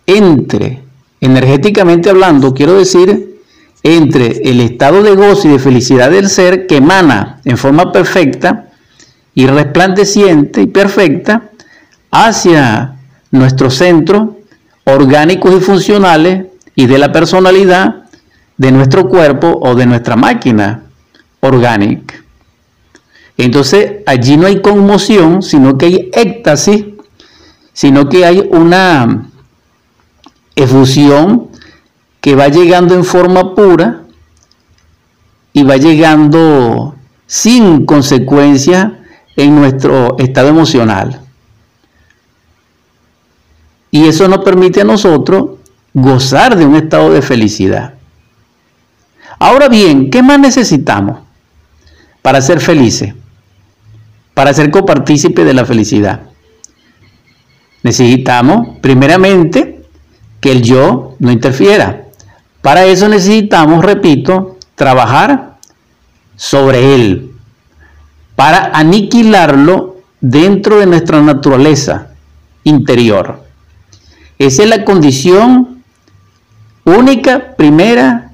entre, 0.06 0.82
energéticamente 1.20 2.10
hablando, 2.10 2.53
quiero 2.53 2.75
decir, 2.75 3.41
entre 3.84 4.50
el 4.50 4.62
estado 4.62 5.03
de 5.03 5.15
gozo 5.15 5.48
y 5.48 5.51
de 5.51 5.60
felicidad 5.60 6.12
del 6.12 6.29
ser 6.29 6.68
que 6.68 6.77
emana 6.77 7.41
en 7.46 7.58
forma 7.58 7.91
perfecta 7.91 8.70
y 9.36 9.46
resplandeciente 9.48 10.62
y 10.62 10.68
perfecta 10.68 11.51
hacia 12.11 12.95
nuestro 13.31 13.69
centro 13.69 14.37
orgánicos 14.85 15.55
y 15.55 15.59
funcionales 15.59 16.47
y 16.75 16.87
de 16.87 16.97
la 16.97 17.11
personalidad 17.11 18.03
de 18.57 18.71
nuestro 18.71 19.07
cuerpo 19.07 19.59
o 19.61 19.75
de 19.75 19.85
nuestra 19.85 20.15
máquina 20.15 20.83
orgánica. 21.39 22.15
Entonces 23.37 24.03
allí 24.05 24.35
no 24.35 24.47
hay 24.47 24.61
conmoción, 24.61 25.41
sino 25.41 25.77
que 25.77 25.85
hay 25.85 26.09
éxtasis, 26.13 26.85
sino 27.71 28.09
que 28.09 28.25
hay 28.25 28.49
una 28.51 29.29
efusión 30.55 31.47
que 32.19 32.35
va 32.35 32.49
llegando 32.49 32.95
en 32.95 33.05
forma 33.05 33.55
pura 33.55 34.01
y 35.53 35.63
va 35.63 35.77
llegando 35.77 36.95
sin 37.25 37.85
consecuencia 37.85 38.99
en 39.37 39.55
nuestro 39.55 40.17
estado 40.17 40.49
emocional. 40.49 41.21
Y 43.91 44.08
eso 44.08 44.27
nos 44.27 44.43
permite 44.43 44.81
a 44.81 44.86
nosotros 44.86 45.58
gozar 45.93 46.55
de 46.55 46.65
un 46.65 46.75
estado 46.75 47.12
de 47.12 47.22
felicidad. 47.22 47.93
Ahora 49.39 49.69
bien, 49.69 50.10
¿qué 50.10 50.22
más 50.22 50.39
necesitamos 50.39 51.19
para 52.22 52.41
ser 52.41 52.60
felices? 52.60 53.13
Para 54.34 54.53
ser 54.53 54.69
copartícipe 54.69 55.43
de 55.43 55.53
la 55.53 55.65
felicidad. 55.65 56.22
Necesitamos, 57.84 58.77
primeramente, 58.81 59.86
que 60.41 60.51
el 60.51 60.62
yo 60.62 61.15
no 61.19 61.31
interfiera. 61.31 62.05
Para 62.62 62.86
eso 62.86 63.08
necesitamos, 63.08 63.84
repito, 63.84 64.58
trabajar 64.75 65.58
sobre 66.36 66.96
él, 66.96 67.31
para 68.36 68.72
aniquilarlo 68.74 69.98
dentro 70.22 70.79
de 70.79 70.86
nuestra 70.86 71.22
naturaleza 71.22 72.12
interior. 72.63 73.49
Esa 74.39 74.63
es 74.63 74.69
la 74.69 74.86
condición 74.86 75.84
única, 76.86 77.55
primera 77.58 78.31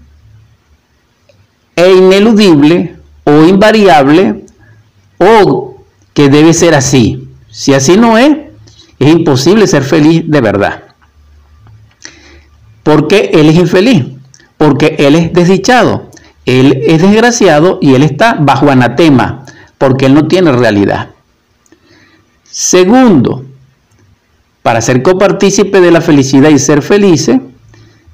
e 1.76 1.92
ineludible 1.92 2.96
o 3.24 3.44
invariable 3.44 4.46
o 5.18 5.78
que 6.14 6.30
debe 6.30 6.54
ser 6.54 6.76
así. 6.76 7.28
Si 7.50 7.74
así 7.74 7.98
no 7.98 8.20
es, 8.20 8.38
es 9.00 9.12
imposible 9.12 9.66
ser 9.66 9.84
feliz 9.84 10.24
de 10.28 10.42
verdad. 10.42 10.84
Porque 12.84 13.32
él 13.34 13.50
es 13.50 13.56
infeliz, 13.56 14.06
porque 14.58 14.96
él 15.00 15.16
es 15.16 15.34
desdichado, 15.34 16.12
él 16.46 16.84
es 16.86 17.02
desgraciado 17.02 17.80
y 17.82 17.96
él 17.96 18.04
está 18.04 18.36
bajo 18.40 18.70
anatema, 18.70 19.44
porque 19.80 20.06
él 20.06 20.14
no 20.14 20.28
tiene 20.28 20.52
realidad. 20.52 21.10
Segundo, 22.44 23.44
para 24.66 24.82
ser 24.82 25.04
copartícipe 25.04 25.80
de 25.80 25.92
la 25.92 26.02
felicidad 26.02 26.50
y 26.50 26.58
ser 26.58 26.82
felices, 26.82 27.40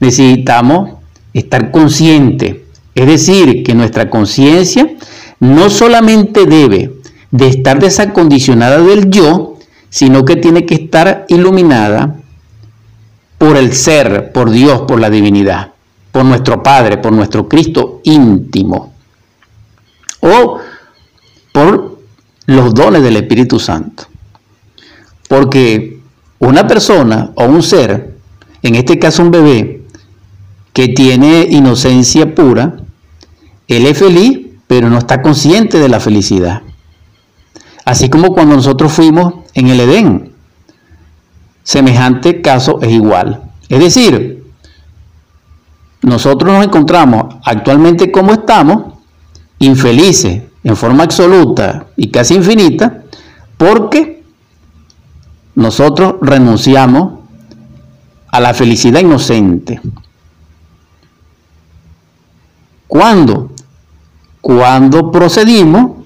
necesitamos 0.01 0.95
estar 1.31 1.71
conscientes. 1.71 2.57
Es 2.93 3.07
decir, 3.07 3.63
que 3.63 3.73
nuestra 3.73 4.09
conciencia 4.09 4.91
no 5.39 5.69
solamente 5.69 6.45
debe 6.45 6.91
de 7.31 7.47
estar 7.47 7.79
desacondicionada 7.79 8.81
del 8.81 9.09
yo, 9.09 9.59
sino 9.89 10.25
que 10.25 10.35
tiene 10.35 10.65
que 10.65 10.75
estar 10.75 11.25
iluminada 11.29 12.17
por 13.37 13.55
el 13.55 13.71
ser, 13.71 14.33
por 14.33 14.51
Dios, 14.51 14.81
por 14.81 14.99
la 14.99 15.09
divinidad, 15.09 15.71
por 16.11 16.25
nuestro 16.25 16.61
Padre, 16.61 16.97
por 16.97 17.13
nuestro 17.13 17.47
Cristo 17.47 18.01
íntimo, 18.03 18.91
o 20.19 20.57
por 21.53 21.97
los 22.47 22.73
dones 22.73 23.03
del 23.03 23.15
Espíritu 23.15 23.57
Santo. 23.57 24.03
Porque 25.29 26.00
una 26.41 26.67
persona 26.67 27.31
o 27.35 27.45
un 27.45 27.61
ser, 27.61 28.17
en 28.63 28.75
este 28.75 28.99
caso 28.99 29.21
un 29.21 29.31
bebé, 29.31 29.83
que 30.73 30.87
tiene 30.89 31.47
inocencia 31.49 32.33
pura, 32.33 32.77
él 33.67 33.85
es 33.85 33.97
feliz, 33.97 34.39
pero 34.67 34.89
no 34.89 34.97
está 34.97 35.21
consciente 35.21 35.79
de 35.79 35.87
la 35.87 35.99
felicidad. 35.99 36.63
Así 37.85 38.09
como 38.09 38.33
cuando 38.33 38.55
nosotros 38.55 38.91
fuimos 38.91 39.33
en 39.53 39.67
el 39.67 39.79
Edén. 39.81 40.33
Semejante 41.63 42.41
caso 42.41 42.79
es 42.81 42.91
igual. 42.91 43.43
Es 43.69 43.79
decir, 43.79 44.43
nosotros 46.01 46.53
nos 46.53 46.65
encontramos 46.65 47.35
actualmente 47.45 48.11
como 48.11 48.33
estamos, 48.33 48.95
infelices 49.59 50.41
en 50.63 50.75
forma 50.75 51.03
absoluta 51.03 51.87
y 51.97 52.09
casi 52.09 52.35
infinita, 52.35 53.03
porque 53.57 54.20
nosotros 55.55 56.15
renunciamos 56.21 57.19
a 58.31 58.39
la 58.39 58.53
felicidad 58.53 59.01
inocente. 59.01 59.81
¿Cuándo? 62.87 63.51
Cuando 64.41 65.11
procedimos 65.11 66.05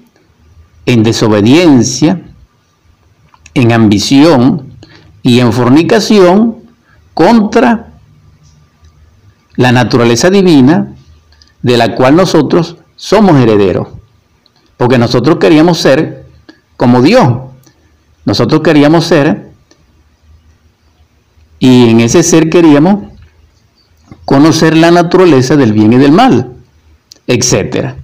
en 0.84 1.02
desobediencia, 1.02 2.22
en 3.54 3.72
ambición 3.72 4.76
y 5.22 5.40
en 5.40 5.52
fornicación 5.52 6.56
contra 7.14 7.92
la 9.56 9.72
naturaleza 9.72 10.30
divina 10.30 10.94
de 11.62 11.76
la 11.76 11.94
cual 11.94 12.14
nosotros 12.14 12.76
somos 12.94 13.36
herederos. 13.40 13.88
Porque 14.76 14.98
nosotros 14.98 15.38
queríamos 15.38 15.78
ser 15.78 16.26
como 16.76 17.00
Dios, 17.00 17.45
nosotros 18.26 18.60
queríamos 18.60 19.06
ser 19.06 19.50
y 21.58 21.90
en 21.90 22.00
ese 22.00 22.22
ser 22.22 22.50
queríamos 22.50 23.12
conocer 24.24 24.76
la 24.76 24.90
naturaleza 24.90 25.56
del 25.56 25.72
bien 25.72 25.92
y 25.94 25.96
del 25.96 26.12
mal, 26.12 26.52
etc. 27.28 27.94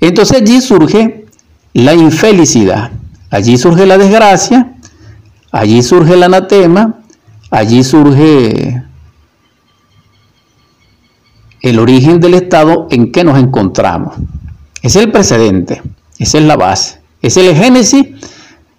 Entonces 0.00 0.42
allí 0.42 0.60
surge 0.60 1.26
la 1.72 1.94
infelicidad, 1.94 2.90
allí 3.30 3.56
surge 3.56 3.86
la 3.86 3.96
desgracia, 3.96 4.74
allí 5.52 5.82
surge 5.82 6.14
el 6.14 6.24
anatema, 6.24 6.96
allí 7.50 7.84
surge 7.84 8.82
el 11.60 11.78
origen 11.78 12.18
del 12.18 12.34
estado 12.34 12.88
en 12.90 13.12
que 13.12 13.22
nos 13.22 13.38
encontramos. 13.38 14.16
Es 14.82 14.96
el 14.96 15.12
precedente, 15.12 15.80
esa 16.18 16.38
es 16.38 16.44
la 16.44 16.56
base, 16.56 17.00
es 17.22 17.36
el 17.36 17.54
génesis 17.54 18.06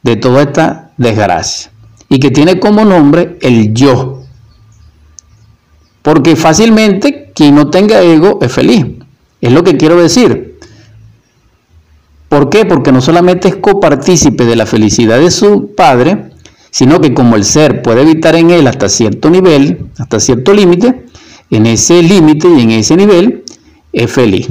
de 0.04 0.16
toda 0.18 0.44
esta 0.44 0.92
desgracia 0.98 1.72
y 2.10 2.20
que 2.20 2.30
tiene 2.30 2.60
como 2.60 2.86
nombre 2.86 3.38
el 3.42 3.74
yo. 3.74 4.22
Porque 6.02 6.36
fácilmente 6.36 7.32
quien 7.34 7.56
no 7.56 7.70
tenga 7.70 8.02
ego 8.02 8.40
es 8.42 8.52
feliz. 8.52 8.86
Es 9.42 9.52
lo 9.52 9.64
que 9.64 9.78
quiero 9.78 10.02
decir. 10.02 10.60
¿Por 12.30 12.50
qué? 12.50 12.66
Porque 12.66 12.92
no 12.92 13.02
solamente 13.02 13.48
es 13.48 13.56
copartícipe 13.56 14.46
de 14.46 14.56
la 14.56 14.66
felicidad 14.66 15.20
de 15.20 15.32
su 15.32 15.74
padre, 15.76 16.32
sino 16.72 17.00
que 17.00 17.14
como 17.14 17.36
el 17.36 17.46
ser 17.46 17.82
puede 17.82 18.02
evitar 18.02 18.36
en 18.36 18.50
él 18.50 18.68
hasta 18.68 18.90
cierto 18.90 19.30
nivel, 19.30 19.88
hasta 19.98 20.20
cierto 20.20 20.54
límite, 20.54 21.06
en 21.50 21.66
ese 21.68 22.02
límite 22.02 22.48
y 22.48 22.62
en 22.62 22.72
ese 22.72 22.96
nivel 22.96 23.44
es 23.92 24.12
feliz. 24.12 24.48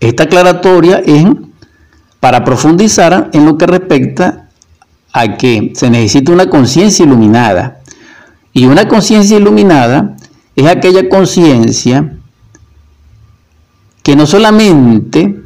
Esta 0.00 0.24
aclaratoria 0.24 0.98
es 0.98 1.24
para 2.24 2.42
profundizar 2.42 3.28
en 3.34 3.44
lo 3.44 3.58
que 3.58 3.66
respecta 3.66 4.48
a 5.12 5.36
que 5.36 5.72
se 5.74 5.90
necesita 5.90 6.32
una 6.32 6.48
conciencia 6.48 7.04
iluminada. 7.04 7.80
Y 8.54 8.64
una 8.64 8.88
conciencia 8.88 9.36
iluminada 9.36 10.16
es 10.56 10.66
aquella 10.66 11.10
conciencia 11.10 12.16
que 14.02 14.16
no 14.16 14.24
solamente 14.24 15.38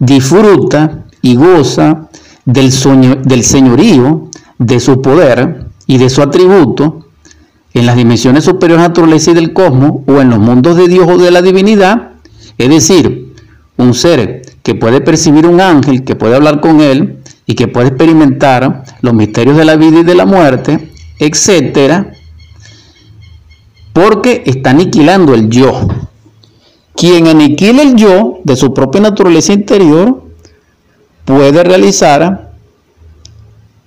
disfruta 0.00 1.04
y 1.22 1.36
goza 1.36 2.08
del, 2.46 2.72
del 3.22 3.44
señorío, 3.44 4.28
de 4.58 4.80
su 4.80 5.00
poder 5.00 5.68
y 5.86 5.98
de 5.98 6.10
su 6.10 6.20
atributo 6.20 7.10
en 7.74 7.86
las 7.86 7.94
dimensiones 7.94 8.42
superiores 8.42 8.88
naturales 8.88 9.28
y 9.28 9.34
del 9.34 9.52
cosmos 9.52 10.00
o 10.08 10.20
en 10.20 10.30
los 10.30 10.40
mundos 10.40 10.76
de 10.76 10.88
Dios 10.88 11.06
o 11.08 11.16
de 11.16 11.30
la 11.30 11.42
divinidad, 11.42 12.14
es 12.58 12.68
decir, 12.68 13.36
un 13.76 13.94
ser 13.94 14.41
que 14.62 14.74
puede 14.74 15.00
percibir 15.00 15.46
un 15.46 15.60
ángel, 15.60 16.04
que 16.04 16.14
puede 16.14 16.36
hablar 16.36 16.60
con 16.60 16.80
él 16.80 17.18
y 17.46 17.54
que 17.54 17.68
puede 17.68 17.88
experimentar 17.88 18.84
los 19.00 19.14
misterios 19.14 19.56
de 19.56 19.64
la 19.64 19.76
vida 19.76 20.00
y 20.00 20.04
de 20.04 20.14
la 20.14 20.26
muerte, 20.26 20.92
etcétera, 21.18 22.12
porque 23.92 24.42
está 24.46 24.70
aniquilando 24.70 25.34
el 25.34 25.48
yo. 25.48 25.88
Quien 26.94 27.26
aniquila 27.26 27.82
el 27.82 27.96
yo 27.96 28.38
de 28.44 28.56
su 28.56 28.72
propia 28.72 29.00
naturaleza 29.00 29.52
interior 29.52 30.22
puede 31.24 31.62
realizar 31.64 32.52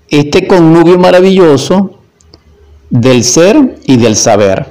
este 0.09 0.47
connubio 0.47 0.97
maravilloso 0.99 1.99
del 2.89 3.23
ser 3.23 3.79
y 3.85 3.97
del 3.97 4.15
saber. 4.15 4.67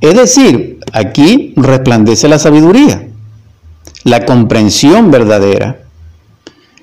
Es 0.00 0.14
decir, 0.14 0.80
aquí 0.92 1.54
resplandece 1.56 2.28
la 2.28 2.38
sabiduría, 2.38 3.08
la 4.06 4.24
comprensión 4.24 5.10
verdadera. 5.10 5.80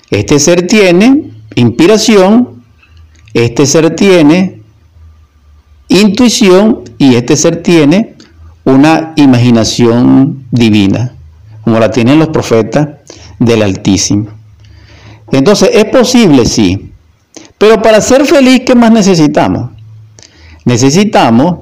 Este 0.09 0.39
ser 0.39 0.67
tiene 0.67 1.31
inspiración, 1.55 2.61
este 3.33 3.65
ser 3.65 3.95
tiene 3.95 4.61
intuición 5.87 6.83
y 6.97 7.15
este 7.15 7.37
ser 7.37 7.63
tiene 7.63 8.15
una 8.65 9.13
imaginación 9.15 10.43
divina, 10.51 11.13
como 11.63 11.79
la 11.79 11.89
tienen 11.91 12.19
los 12.19 12.27
profetas 12.27 12.89
del 13.39 13.63
Altísimo. 13.63 14.27
Entonces, 15.31 15.69
es 15.71 15.85
posible, 15.85 16.45
sí, 16.45 16.91
pero 17.57 17.81
para 17.81 18.01
ser 18.01 18.25
feliz, 18.25 18.63
¿qué 18.65 18.75
más 18.75 18.91
necesitamos? 18.91 19.71
Necesitamos 20.65 21.59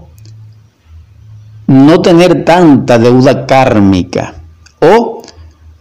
no 1.68 2.02
tener 2.02 2.46
tanta 2.46 2.98
deuda 2.98 3.46
kármica 3.46 4.34
o 4.80 5.22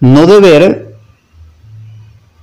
no 0.01 0.27
deber 0.27 0.97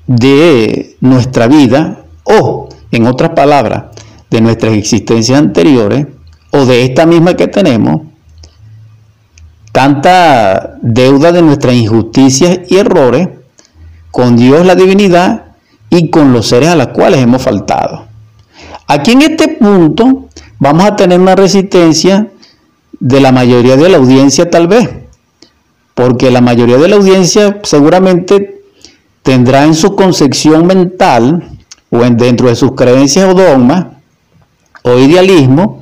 de 0.07 0.95
nuestra 1.01 1.47
vida 1.47 2.05
o, 2.23 2.69
en 2.91 3.07
otras 3.07 3.31
palabras, 3.31 3.85
de 4.29 4.41
nuestras 4.41 4.73
existencias 4.73 5.37
anteriores 5.37 6.07
o 6.51 6.65
de 6.65 6.83
esta 6.83 7.05
misma 7.05 7.35
que 7.35 7.47
tenemos, 7.47 8.01
tanta 9.71 10.77
deuda 10.81 11.31
de 11.31 11.41
nuestras 11.41 11.75
injusticias 11.75 12.59
y 12.67 12.77
errores 12.77 13.29
con 14.11 14.35
Dios 14.35 14.65
la 14.65 14.75
divinidad 14.75 15.45
y 15.89 16.09
con 16.09 16.33
los 16.33 16.47
seres 16.47 16.69
a 16.69 16.75
los 16.75 16.87
cuales 16.87 17.21
hemos 17.21 17.41
faltado. 17.41 18.07
Aquí 18.87 19.11
en 19.11 19.21
este 19.21 19.49
punto 19.49 20.29
vamos 20.59 20.85
a 20.85 20.95
tener 20.95 21.19
una 21.19 21.35
resistencia 21.35 22.31
de 22.99 23.21
la 23.21 23.31
mayoría 23.31 23.75
de 23.75 23.89
la 23.89 23.97
audiencia 23.97 24.49
tal 24.49 24.67
vez, 24.67 24.89
porque 25.97 26.29
la 26.29 26.41
mayoría 26.41 26.77
de 26.77 26.89
la 26.89 26.97
audiencia 26.97 27.59
seguramente 27.63 28.61
tendrá 29.23 29.63
en 29.63 29.73
su 29.73 29.95
concepción 29.95 30.67
mental 30.67 31.57
o 31.89 32.03
en, 32.03 32.15
dentro 32.15 32.49
de 32.49 32.55
sus 32.55 32.73
creencias 32.73 33.27
o 33.27 33.33
dogmas 33.33 33.87
o 34.83 34.95
idealismo 34.99 35.81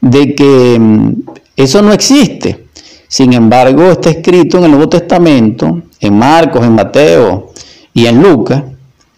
de 0.00 0.36
que 0.36 0.78
mm, 0.78 1.12
eso 1.56 1.82
no 1.82 1.92
existe. 1.92 2.68
Sin 3.08 3.32
embargo, 3.32 3.90
está 3.90 4.10
escrito 4.10 4.58
en 4.58 4.64
el 4.66 4.70
Nuevo 4.70 4.88
Testamento, 4.88 5.82
en 5.98 6.16
Marcos, 6.16 6.64
en 6.64 6.76
Mateo 6.76 7.50
y 7.92 8.06
en 8.06 8.22
Lucas, 8.22 8.62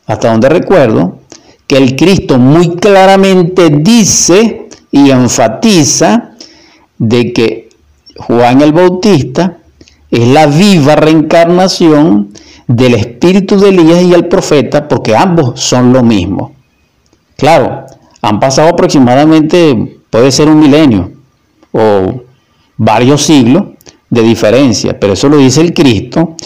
hasta 0.07 0.31
donde 0.31 0.49
recuerdo, 0.49 1.19
que 1.67 1.77
el 1.77 1.95
Cristo 1.95 2.39
muy 2.39 2.77
claramente 2.77 3.69
dice 3.69 4.67
y 4.91 5.11
enfatiza 5.11 6.31
de 6.97 7.35
que 7.35 7.69
Juan 8.17 8.63
el 8.63 8.73
Bautista 8.73 9.59
es 10.13 10.29
la 10.29 10.47
viva 10.47 10.95
reencarnación 10.95 12.29
del 12.69 12.95
espíritu 12.95 13.59
de 13.59 13.71
Elías 13.71 14.03
y 14.03 14.13
el 14.13 14.29
profeta, 14.29 14.87
porque 14.87 15.17
ambos 15.17 15.59
son 15.59 15.93
lo 15.93 16.03
mismo. 16.03 16.53
Claro, 17.37 17.87
han 18.21 18.39
pasado 18.39 18.69
aproximadamente, 18.69 20.01
puede 20.11 20.31
ser 20.31 20.49
un 20.49 20.61
milenio 20.61 21.13
o 21.73 22.23
varios 22.77 23.23
siglos 23.23 23.65
de 24.11 24.23
diferencia, 24.23 25.01
pero 25.01 25.15
eso 25.15 25.31
lo 25.31 25.39
dice 25.39 25.63
el 25.63 25.73
Cristo 25.73 26.37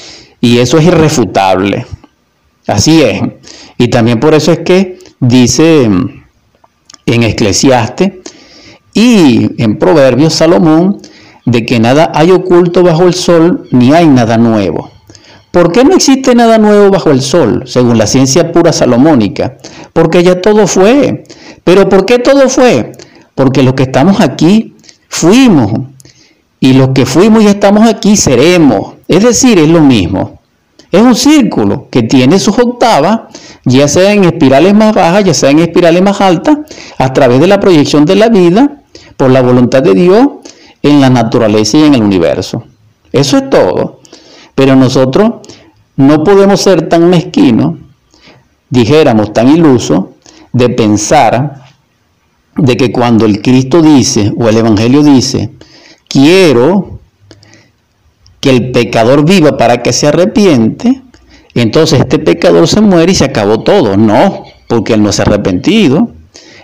y 0.41 0.59
eso 0.59 0.79
es 0.79 0.85
irrefutable. 0.85 1.87
Así 2.69 3.03
es. 3.03 3.21
Y 3.79 3.89
también 3.89 4.21
por 4.21 4.33
eso 4.35 4.53
es 4.53 4.61
que 4.61 5.01
dice 5.19 5.85
en 5.85 7.23
Eclesiaste 7.23 8.23
y 8.95 9.61
en 9.61 9.77
Proverbios 9.77 10.35
Salomón 10.35 11.01
de 11.47 11.65
que 11.65 11.81
nada 11.81 12.13
hay 12.15 12.33
oculto 12.33 12.83
bajo 12.83 13.05
el 13.05 13.15
sol 13.15 13.67
ni 13.71 13.93
hay 13.93 14.07
nada 14.07 14.37
nuevo. 14.37 14.91
¿Por 15.51 15.73
qué 15.73 15.85
no 15.85 15.95
existe 15.95 16.35
nada 16.35 16.59
nuevo 16.59 16.91
bajo 16.91 17.11
el 17.11 17.23
sol, 17.23 17.63
según 17.65 17.97
la 17.97 18.07
ciencia 18.07 18.53
pura 18.53 18.75
salomónica? 18.75 19.57
Porque 19.95 20.23
ya 20.23 20.43
todo 20.43 20.67
fue. 20.67 21.25
¿Pero 21.65 21.89
por 21.89 22.05
qué 22.05 22.19
todo 22.19 22.51
fue? 22.51 22.93
Porque 23.35 23.63
los 23.63 23.73
que 23.73 23.85
estamos 23.85 24.21
aquí 24.21 24.75
fuimos. 25.09 25.73
Y 26.61 26.75
los 26.75 26.91
que 26.91 27.07
fuimos 27.07 27.43
y 27.43 27.47
estamos 27.47 27.89
aquí 27.89 28.17
seremos. 28.17 28.95
Es 29.09 29.25
decir, 29.25 29.59
es 29.59 29.69
lo 29.69 29.81
mismo. 29.81 30.41
Es 30.93 31.01
un 31.01 31.15
círculo 31.15 31.89
que 31.91 32.03
tiene 32.03 32.39
sus 32.39 32.59
octavas, 32.59 33.21
ya 33.65 33.89
sea 33.89 34.13
en 34.13 34.25
espirales 34.25 34.75
más 34.75 34.95
bajas, 34.95 35.25
ya 35.25 35.35
sea 35.35 35.51
en 35.51 35.61
espirales 35.61 36.03
más 36.03 36.21
altas, 36.21 36.59
a 36.99 37.13
través 37.13 37.41
de 37.41 37.47
la 37.47 37.61
proyección 37.61 38.05
de 38.05 38.17
la 38.17 38.29
vida, 38.29 38.83
por 39.17 39.31
la 39.31 39.43
voluntad 39.43 39.83
de 39.83 39.95
Dios, 39.95 40.29
en 40.91 41.01
la 41.01 41.11
naturaleza 41.11 41.79
y 41.79 41.85
en 41.85 41.95
el 41.95 42.03
universo. 42.03 42.65
Eso 43.13 43.37
es 43.39 43.51
todo. 43.51 44.01
Pero 44.55 44.77
nosotros 44.77 45.33
no 45.97 46.25
podemos 46.25 46.61
ser 46.61 46.89
tan 46.89 47.09
mezquinos, 47.09 47.79
dijéramos 48.71 49.33
tan 49.33 49.49
ilusos, 49.49 50.05
de 50.53 50.71
pensar 50.71 51.65
de 52.57 52.77
que 52.77 52.91
cuando 52.91 53.27
el 53.27 53.43
Cristo 53.43 53.83
dice 53.83 54.33
o 54.37 54.49
el 54.49 54.57
Evangelio 54.57 55.03
dice, 55.03 55.51
quiero 56.09 56.99
que 58.41 58.51
el 58.51 58.73
pecador 58.73 59.25
viva 59.25 59.57
para 59.57 59.83
que 59.83 59.93
se 59.93 60.07
arrepiente, 60.07 61.03
entonces 61.55 62.01
este 62.01 62.19
pecador 62.19 62.69
se 62.69 62.81
muere 62.81 63.13
y 63.13 63.15
se 63.15 63.25
acabó 63.25 63.61
todo. 63.61 63.97
No, 63.97 64.45
porque 64.69 64.95
él 64.95 65.03
no 65.03 65.13
se 65.13 65.23
ha 65.23 65.25
arrepentido. 65.25 66.11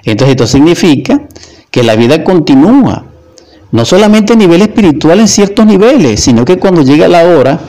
Entonces 0.04 0.32
esto 0.32 0.46
significa 0.46 1.22
que 1.70 1.82
la 1.82 1.96
vida 1.96 2.24
continúa, 2.24 3.06
no 3.72 3.84
solamente 3.84 4.34
a 4.34 4.36
nivel 4.36 4.62
espiritual 4.62 5.20
en 5.20 5.28
ciertos 5.28 5.66
niveles, 5.66 6.20
sino 6.20 6.44
que 6.44 6.58
cuando 6.58 6.82
llega 6.82 7.08
la 7.08 7.24
hora 7.24 7.60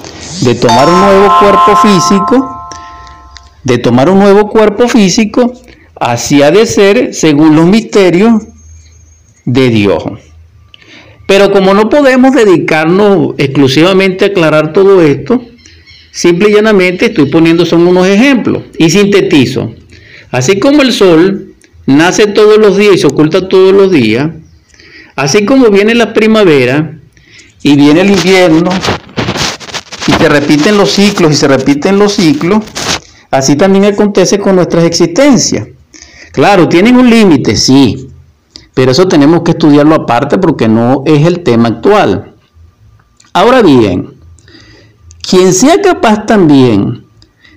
de 0.42 0.56
tomar 0.56 0.88
un 0.88 1.00
nuevo 1.00 1.40
cuerpo 1.40 1.76
físico, 1.78 2.70
de 3.64 3.78
tomar 3.78 4.10
un 4.10 4.20
nuevo 4.20 4.50
cuerpo 4.50 4.88
físico, 4.88 5.54
Así 6.04 6.42
ha 6.42 6.52
de 6.52 6.66
ser 6.66 7.14
según 7.14 7.56
los 7.56 7.66
misterios 7.66 8.44
de 9.46 9.70
Dios. 9.70 10.04
Pero 11.26 11.50
como 11.52 11.74
no 11.74 11.90
podemos 11.90 12.36
dedicarnos 12.36 13.36
exclusivamente 13.38 14.26
a 14.26 14.28
aclarar 14.28 14.74
todo 14.74 15.02
esto, 15.02 15.42
simple 16.12 16.50
y 16.50 16.56
llanamente 16.56 17.06
estoy 17.06 17.28
poniendo 17.28 17.66
son 17.66 17.88
unos 17.88 18.06
ejemplos 18.06 18.64
y 18.78 18.90
sintetizo. 18.90 19.74
Así 20.30 20.60
como 20.60 20.82
el 20.82 20.92
sol 20.92 21.54
nace 21.86 22.28
todos 22.28 22.58
los 22.58 22.76
días 22.76 22.96
y 22.96 22.98
se 22.98 23.08
oculta 23.08 23.48
todos 23.48 23.72
los 23.72 23.90
días, 23.90 24.30
así 25.16 25.46
como 25.46 25.70
viene 25.70 25.96
la 25.96 26.14
primavera 26.14 26.98
y 27.62 27.76
viene 27.76 28.02
el 28.02 28.12
invierno 28.12 28.70
y 30.08 30.12
se 30.12 30.30
repiten 30.30 30.78
los 30.78 30.92
ciclos 30.92 31.32
y 31.32 31.36
se 31.36 31.48
repiten 31.48 31.98
los 31.98 32.14
ciclos, 32.14 32.64
así 33.32 33.56
también 33.56 33.86
acontece 33.86 34.40
con 34.40 34.56
nuestras 34.56 34.84
existencias. 34.84 35.68
Claro, 36.32 36.68
tienen 36.68 36.98
un 36.98 37.10
límite, 37.10 37.56
sí, 37.56 38.10
pero 38.74 38.92
eso 38.92 39.08
tenemos 39.08 39.44
que 39.44 39.52
estudiarlo 39.52 39.96
aparte 39.96 40.38
porque 40.38 40.68
no 40.68 41.04
es 41.06 41.26
el 41.26 41.44
tema 41.44 41.70
actual. 41.70 42.34
Ahora 43.34 43.62
bien, 43.62 44.16
quien 45.22 45.54
sea 45.54 45.82
capaz 45.82 46.26
también 46.26 47.06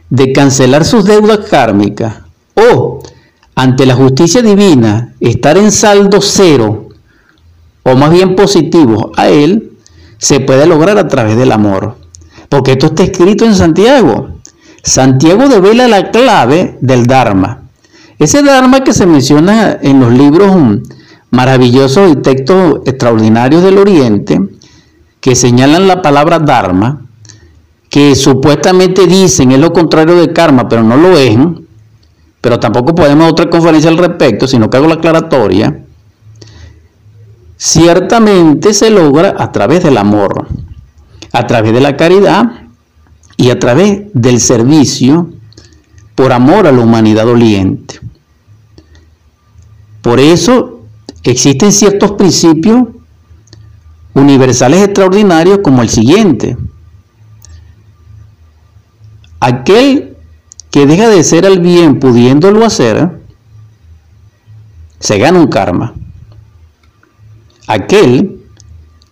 de 0.08 0.32
cancelar 0.32 0.84
sus 0.84 1.04
deudas 1.04 1.40
kármicas 1.50 2.18
o 2.54 3.02
ante 3.54 3.86
la 3.86 3.94
justicia 3.94 4.42
divina 4.42 5.14
estar 5.20 5.56
en 5.56 5.72
saldo 5.72 6.20
cero 6.20 6.85
o 7.86 7.94
más 7.94 8.10
bien 8.10 8.34
positivo 8.34 9.12
a 9.16 9.28
él, 9.28 9.70
se 10.18 10.40
puede 10.40 10.66
lograr 10.66 10.98
a 10.98 11.06
través 11.06 11.36
del 11.36 11.52
amor. 11.52 11.94
Porque 12.48 12.72
esto 12.72 12.86
está 12.86 13.04
escrito 13.04 13.44
en 13.44 13.54
Santiago. 13.54 14.30
Santiago 14.82 15.48
devela 15.48 15.86
la 15.86 16.10
clave 16.10 16.78
del 16.80 17.06
Dharma. 17.06 17.62
Ese 18.18 18.42
Dharma 18.42 18.82
que 18.82 18.92
se 18.92 19.06
menciona 19.06 19.78
en 19.80 20.00
los 20.00 20.12
libros 20.12 20.52
maravillosos 21.30 22.10
y 22.10 22.16
textos 22.16 22.80
extraordinarios 22.86 23.62
del 23.62 23.78
Oriente, 23.78 24.40
que 25.20 25.36
señalan 25.36 25.86
la 25.86 26.02
palabra 26.02 26.40
Dharma, 26.40 27.06
que 27.88 28.16
supuestamente 28.16 29.06
dicen 29.06 29.52
es 29.52 29.60
lo 29.60 29.72
contrario 29.72 30.16
de 30.16 30.32
karma, 30.32 30.68
pero 30.68 30.82
no 30.82 30.96
lo 30.96 31.16
es, 31.16 31.38
pero 32.40 32.58
tampoco 32.58 32.96
podemos 32.96 33.30
otra 33.30 33.48
conferencia 33.48 33.90
al 33.90 33.98
respecto, 33.98 34.48
sino 34.48 34.68
que 34.68 34.76
hago 34.76 34.88
la 34.88 34.94
aclaratoria, 34.94 35.85
ciertamente 37.56 38.74
se 38.74 38.90
logra 38.90 39.34
a 39.38 39.52
través 39.52 39.82
del 39.82 39.96
amor, 39.96 40.48
a 41.32 41.46
través 41.46 41.72
de 41.72 41.80
la 41.80 41.96
caridad 41.96 42.68
y 43.36 43.50
a 43.50 43.58
través 43.58 44.02
del 44.12 44.40
servicio 44.40 45.30
por 46.14 46.32
amor 46.32 46.66
a 46.66 46.72
la 46.72 46.80
humanidad 46.80 47.24
doliente. 47.24 48.00
Por 50.02 50.20
eso 50.20 50.80
existen 51.22 51.72
ciertos 51.72 52.12
principios 52.12 52.88
universales 54.14 54.82
extraordinarios 54.82 55.58
como 55.62 55.82
el 55.82 55.88
siguiente. 55.88 56.56
Aquel 59.40 60.16
que 60.70 60.86
deja 60.86 61.08
de 61.08 61.22
ser 61.22 61.44
el 61.44 61.60
bien 61.60 61.98
pudiéndolo 61.98 62.64
hacer, 62.64 63.20
se 64.98 65.18
gana 65.18 65.38
un 65.38 65.48
karma. 65.48 65.94
Aquel 67.66 68.40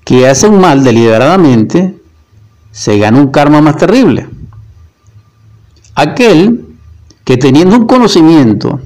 que 0.05 0.29
hace 0.29 0.47
un 0.47 0.61
mal 0.61 0.85
deliberadamente, 0.85 1.97
se 2.71 2.99
gana 2.99 3.19
un 3.19 3.29
karma 3.29 3.61
más 3.61 3.77
terrible. 3.77 4.29
Aquel 5.95 6.67
que 7.25 7.37
teniendo 7.37 7.77
un 7.77 7.87
conocimiento 7.87 8.81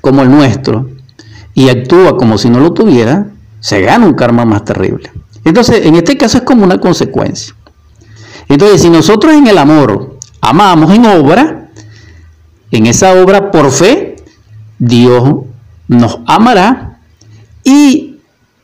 como 0.00 0.22
el 0.22 0.30
nuestro 0.30 0.88
y 1.54 1.68
actúa 1.68 2.16
como 2.16 2.38
si 2.38 2.48
no 2.48 2.60
lo 2.60 2.72
tuviera, 2.72 3.28
se 3.60 3.80
gana 3.80 4.06
un 4.06 4.14
karma 4.14 4.44
más 4.44 4.64
terrible. 4.64 5.10
Entonces, 5.44 5.84
en 5.84 5.94
este 5.94 6.16
caso 6.16 6.38
es 6.38 6.44
como 6.44 6.64
una 6.64 6.78
consecuencia. 6.78 7.54
Entonces, 8.48 8.82
si 8.82 8.90
nosotros 8.90 9.34
en 9.34 9.46
el 9.46 9.58
amor 9.58 10.18
amamos 10.40 10.92
en 10.92 11.06
obra, 11.06 11.70
en 12.70 12.86
esa 12.86 13.12
obra 13.14 13.50
por 13.50 13.70
fe, 13.70 14.16
Dios 14.78 15.34
nos 15.88 16.20
amará 16.26 16.98
y 17.62 18.13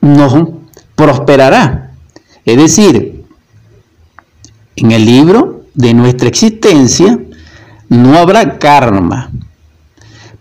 nos 0.01 0.49
prosperará. 0.95 1.93
Es 2.45 2.57
decir, 2.57 3.25
en 4.77 4.91
el 4.93 5.05
libro 5.05 5.65
de 5.75 5.95
nuestra 5.95 6.29
existencia 6.29 7.19
no 7.89 8.19
habrá 8.19 8.59
karma, 8.59 9.31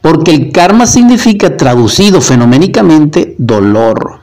porque 0.01 0.31
el 0.31 0.51
karma 0.51 0.85
significa, 0.85 1.57
traducido 1.57 2.21
fenoménicamente, 2.21 3.35
dolor. 3.37 4.19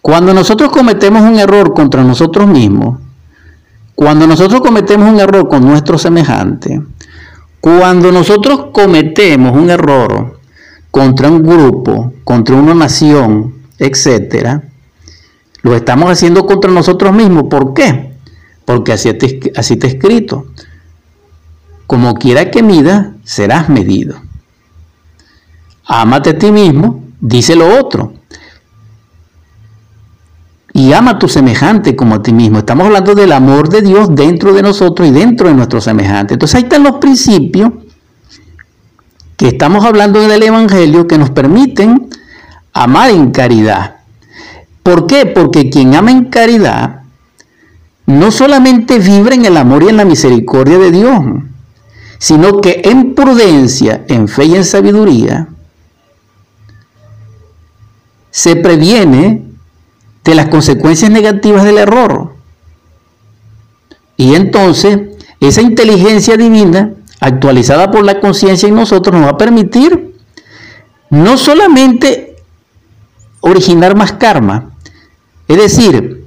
Cuando 0.00 0.32
nosotros 0.32 0.70
cometemos 0.70 1.22
un 1.22 1.38
error 1.38 1.74
contra 1.74 2.04
nosotros 2.04 2.46
mismos, 2.46 3.00
cuando 3.94 4.26
nosotros 4.26 4.60
cometemos 4.60 5.10
un 5.10 5.18
error 5.18 5.48
con 5.48 5.64
nuestro 5.64 5.98
semejante, 5.98 6.80
cuando 7.60 8.12
nosotros 8.12 8.66
cometemos 8.72 9.56
un 9.56 9.70
error 9.70 10.38
contra 10.90 11.28
un 11.28 11.42
grupo, 11.42 12.12
contra 12.22 12.54
una 12.54 12.74
nación, 12.74 13.57
etc., 13.78 14.60
lo 15.62 15.74
estamos 15.74 16.10
haciendo 16.10 16.46
contra 16.46 16.70
nosotros 16.70 17.12
mismos. 17.12 17.44
¿Por 17.50 17.74
qué? 17.74 18.12
Porque 18.64 18.92
así 18.92 19.08
está 19.08 19.86
escrito. 19.86 20.46
Como 21.86 22.14
quiera 22.14 22.50
que 22.50 22.62
mida, 22.62 23.14
serás 23.24 23.68
medido. 23.68 24.20
Ámate 25.84 26.30
a 26.30 26.38
ti 26.38 26.52
mismo, 26.52 27.02
dice 27.20 27.56
lo 27.56 27.78
otro. 27.80 28.12
Y 30.74 30.92
ama 30.92 31.12
a 31.12 31.18
tu 31.18 31.28
semejante 31.28 31.96
como 31.96 32.16
a 32.16 32.22
ti 32.22 32.32
mismo. 32.32 32.58
Estamos 32.58 32.86
hablando 32.86 33.14
del 33.14 33.32
amor 33.32 33.68
de 33.68 33.82
Dios 33.82 34.14
dentro 34.14 34.52
de 34.52 34.62
nosotros 34.62 35.08
y 35.08 35.10
dentro 35.10 35.48
de 35.48 35.54
nuestro 35.54 35.80
semejante. 35.80 36.34
Entonces 36.34 36.56
ahí 36.56 36.62
están 36.64 36.84
los 36.84 36.98
principios 36.98 37.72
que 39.36 39.48
estamos 39.48 39.84
hablando 39.84 40.22
en 40.22 40.30
el 40.30 40.42
Evangelio 40.42 41.08
que 41.08 41.18
nos 41.18 41.30
permiten 41.30 42.10
amar 42.82 43.10
en 43.10 43.30
caridad. 43.30 43.96
¿Por 44.82 45.06
qué? 45.06 45.26
Porque 45.26 45.70
quien 45.70 45.94
ama 45.94 46.10
en 46.10 46.26
caridad 46.26 47.02
no 48.06 48.30
solamente 48.30 48.98
vibra 48.98 49.34
en 49.34 49.44
el 49.44 49.56
amor 49.56 49.82
y 49.82 49.88
en 49.88 49.98
la 49.98 50.04
misericordia 50.04 50.78
de 50.78 50.90
Dios, 50.90 51.20
sino 52.18 52.60
que 52.60 52.80
en 52.84 53.14
prudencia, 53.14 54.04
en 54.08 54.28
fe 54.28 54.46
y 54.46 54.54
en 54.54 54.64
sabiduría, 54.64 55.48
se 58.30 58.56
previene 58.56 59.42
de 60.24 60.34
las 60.34 60.48
consecuencias 60.48 61.10
negativas 61.10 61.64
del 61.64 61.78
error. 61.78 62.34
Y 64.16 64.34
entonces, 64.34 65.00
esa 65.40 65.62
inteligencia 65.62 66.36
divina, 66.36 66.94
actualizada 67.20 67.90
por 67.90 68.04
la 68.04 68.20
conciencia 68.20 68.68
en 68.68 68.74
nosotros, 68.74 69.14
nos 69.16 69.26
va 69.26 69.32
a 69.32 69.38
permitir 69.38 70.14
no 71.10 71.36
solamente 71.36 72.27
originar 73.50 73.96
más 73.96 74.12
karma, 74.12 74.70
es 75.46 75.56
decir, 75.56 76.26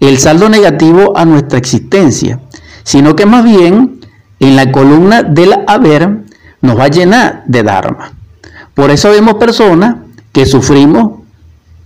el 0.00 0.18
saldo 0.18 0.48
negativo 0.48 1.16
a 1.16 1.24
nuestra 1.24 1.58
existencia, 1.58 2.40
sino 2.82 3.16
que 3.16 3.26
más 3.26 3.44
bien 3.44 4.00
en 4.40 4.56
la 4.56 4.70
columna 4.70 5.22
del 5.22 5.54
haber 5.66 6.24
nos 6.60 6.78
va 6.78 6.84
a 6.84 6.88
llenar 6.88 7.44
de 7.46 7.62
Dharma. 7.62 8.12
Por 8.74 8.90
eso 8.90 9.10
vemos 9.10 9.34
personas 9.34 9.96
que 10.32 10.46
sufrimos 10.46 11.20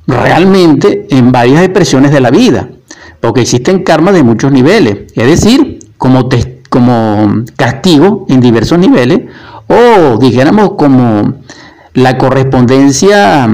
realmente 0.06 1.06
en 1.10 1.30
varias 1.30 1.62
expresiones 1.62 2.10
de 2.10 2.20
la 2.20 2.30
vida, 2.30 2.68
porque 3.20 3.42
existen 3.42 3.84
karmas 3.84 4.14
de 4.14 4.22
muchos 4.22 4.50
niveles, 4.50 5.12
es 5.14 5.26
decir, 5.26 5.78
como, 5.98 6.28
como 6.68 7.44
castigo 7.56 8.26
en 8.28 8.40
diversos 8.40 8.78
niveles, 8.78 9.20
o 9.68 10.18
dijéramos 10.18 10.72
como 10.72 11.34
la 11.94 12.18
correspondencia 12.18 13.48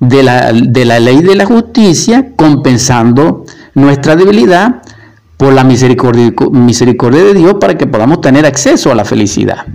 de 0.00 0.22
la, 0.22 0.52
de 0.52 0.84
la 0.84 0.98
ley 0.98 1.22
de 1.22 1.36
la 1.36 1.46
justicia, 1.46 2.32
compensando 2.34 3.44
nuestra 3.74 4.16
debilidad 4.16 4.82
por 5.36 5.52
la 5.52 5.64
misericordia, 5.64 6.32
misericordia 6.50 7.22
de 7.22 7.34
Dios 7.34 7.54
para 7.60 7.78
que 7.78 7.86
podamos 7.86 8.20
tener 8.20 8.44
acceso 8.44 8.90
a 8.90 8.94
la 8.94 9.04
felicidad. 9.04 9.66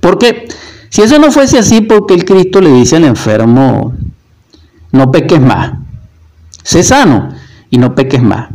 Porque 0.00 0.48
si 0.88 1.02
eso 1.02 1.18
no 1.18 1.30
fuese 1.30 1.58
así, 1.58 1.80
porque 1.82 2.14
el 2.14 2.24
Cristo 2.24 2.60
le 2.60 2.72
dice 2.72 2.96
al 2.96 3.04
enfermo, 3.04 3.94
no 4.92 5.10
peques 5.10 5.40
más, 5.40 5.72
sé 6.62 6.82
sano 6.82 7.28
y 7.70 7.78
no 7.78 7.94
peques 7.94 8.22
más. 8.22 8.48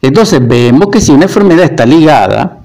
Entonces 0.00 0.46
vemos 0.46 0.88
que 0.90 1.00
si 1.00 1.12
una 1.12 1.24
enfermedad 1.24 1.64
está 1.64 1.86
ligada 1.86 2.60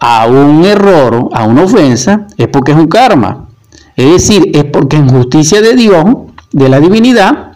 a 0.00 0.26
un 0.26 0.64
error, 0.64 1.28
a 1.32 1.44
una 1.44 1.62
ofensa, 1.62 2.26
es 2.36 2.48
porque 2.48 2.72
es 2.72 2.78
un 2.78 2.88
karma. 2.88 3.48
Es 3.96 4.10
decir, 4.10 4.50
es 4.54 4.63
porque 4.74 4.96
en 4.96 5.08
justicia 5.08 5.62
de 5.62 5.76
Dios, 5.76 6.04
de 6.50 6.68
la 6.68 6.80
divinidad, 6.80 7.52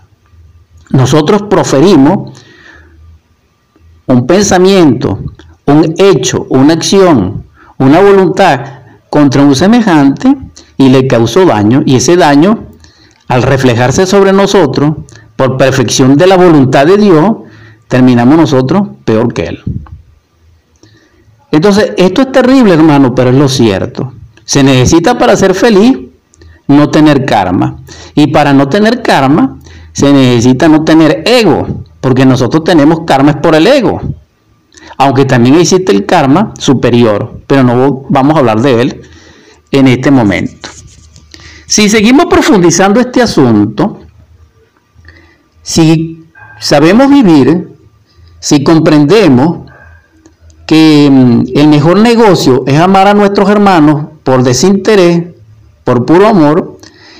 nosotros 0.90 1.42
proferimos 1.50 2.40
un 4.06 4.24
pensamiento, 4.24 5.18
un 5.66 5.94
hecho, 5.98 6.46
una 6.48 6.74
acción, 6.74 7.42
una 7.78 8.00
voluntad 8.00 8.60
contra 9.10 9.42
un 9.42 9.56
semejante 9.56 10.32
y 10.76 10.90
le 10.90 11.08
causó 11.08 11.44
daño, 11.44 11.82
y 11.84 11.96
ese 11.96 12.16
daño, 12.16 12.68
al 13.26 13.42
reflejarse 13.42 14.06
sobre 14.06 14.32
nosotros, 14.32 14.98
por 15.34 15.56
perfección 15.56 16.16
de 16.16 16.28
la 16.28 16.36
voluntad 16.36 16.86
de 16.86 16.98
Dios, 16.98 17.32
terminamos 17.88 18.36
nosotros 18.36 18.90
peor 19.04 19.34
que 19.34 19.42
Él. 19.46 19.58
Entonces, 21.50 21.94
esto 21.96 22.22
es 22.22 22.30
terrible, 22.30 22.74
hermano, 22.74 23.12
pero 23.12 23.30
es 23.30 23.36
lo 23.36 23.48
cierto. 23.48 24.12
Se 24.44 24.62
necesita 24.62 25.18
para 25.18 25.36
ser 25.36 25.56
feliz 25.56 26.07
no 26.68 26.90
tener 26.90 27.24
karma. 27.24 27.78
Y 28.14 28.28
para 28.28 28.52
no 28.52 28.68
tener 28.68 29.02
karma, 29.02 29.58
se 29.92 30.12
necesita 30.12 30.68
no 30.68 30.84
tener 30.84 31.24
ego 31.26 31.84
porque 32.00 32.24
nosotros 32.24 32.62
tenemos 32.64 33.00
karma 33.06 33.32
es 33.32 33.36
por 33.38 33.54
el 33.54 33.66
ego. 33.66 34.00
Aunque 34.96 35.24
también 35.24 35.56
existe 35.56 35.92
el 35.92 36.06
karma 36.06 36.54
superior, 36.58 37.40
pero 37.46 37.62
no 37.64 38.04
vamos 38.08 38.36
a 38.36 38.38
hablar 38.38 38.60
de 38.60 38.80
él 38.80 39.02
en 39.70 39.88
este 39.88 40.10
momento. 40.10 40.68
Si 41.66 41.88
seguimos 41.88 42.26
profundizando 42.26 43.00
este 43.00 43.20
asunto, 43.20 44.00
si 45.62 46.24
sabemos 46.58 47.10
vivir, 47.10 47.68
si 48.40 48.64
comprendemos 48.64 49.68
que 50.66 51.08
mm, 51.10 51.42
el 51.54 51.68
mejor 51.68 51.98
negocio 51.98 52.64
es 52.66 52.78
amar 52.78 53.08
a 53.08 53.14
nuestros 53.14 53.48
hermanos 53.50 54.06
por 54.22 54.42
desinterés, 54.42 55.24
por 55.88 56.04
puro 56.04 56.28
amor, 56.28 56.76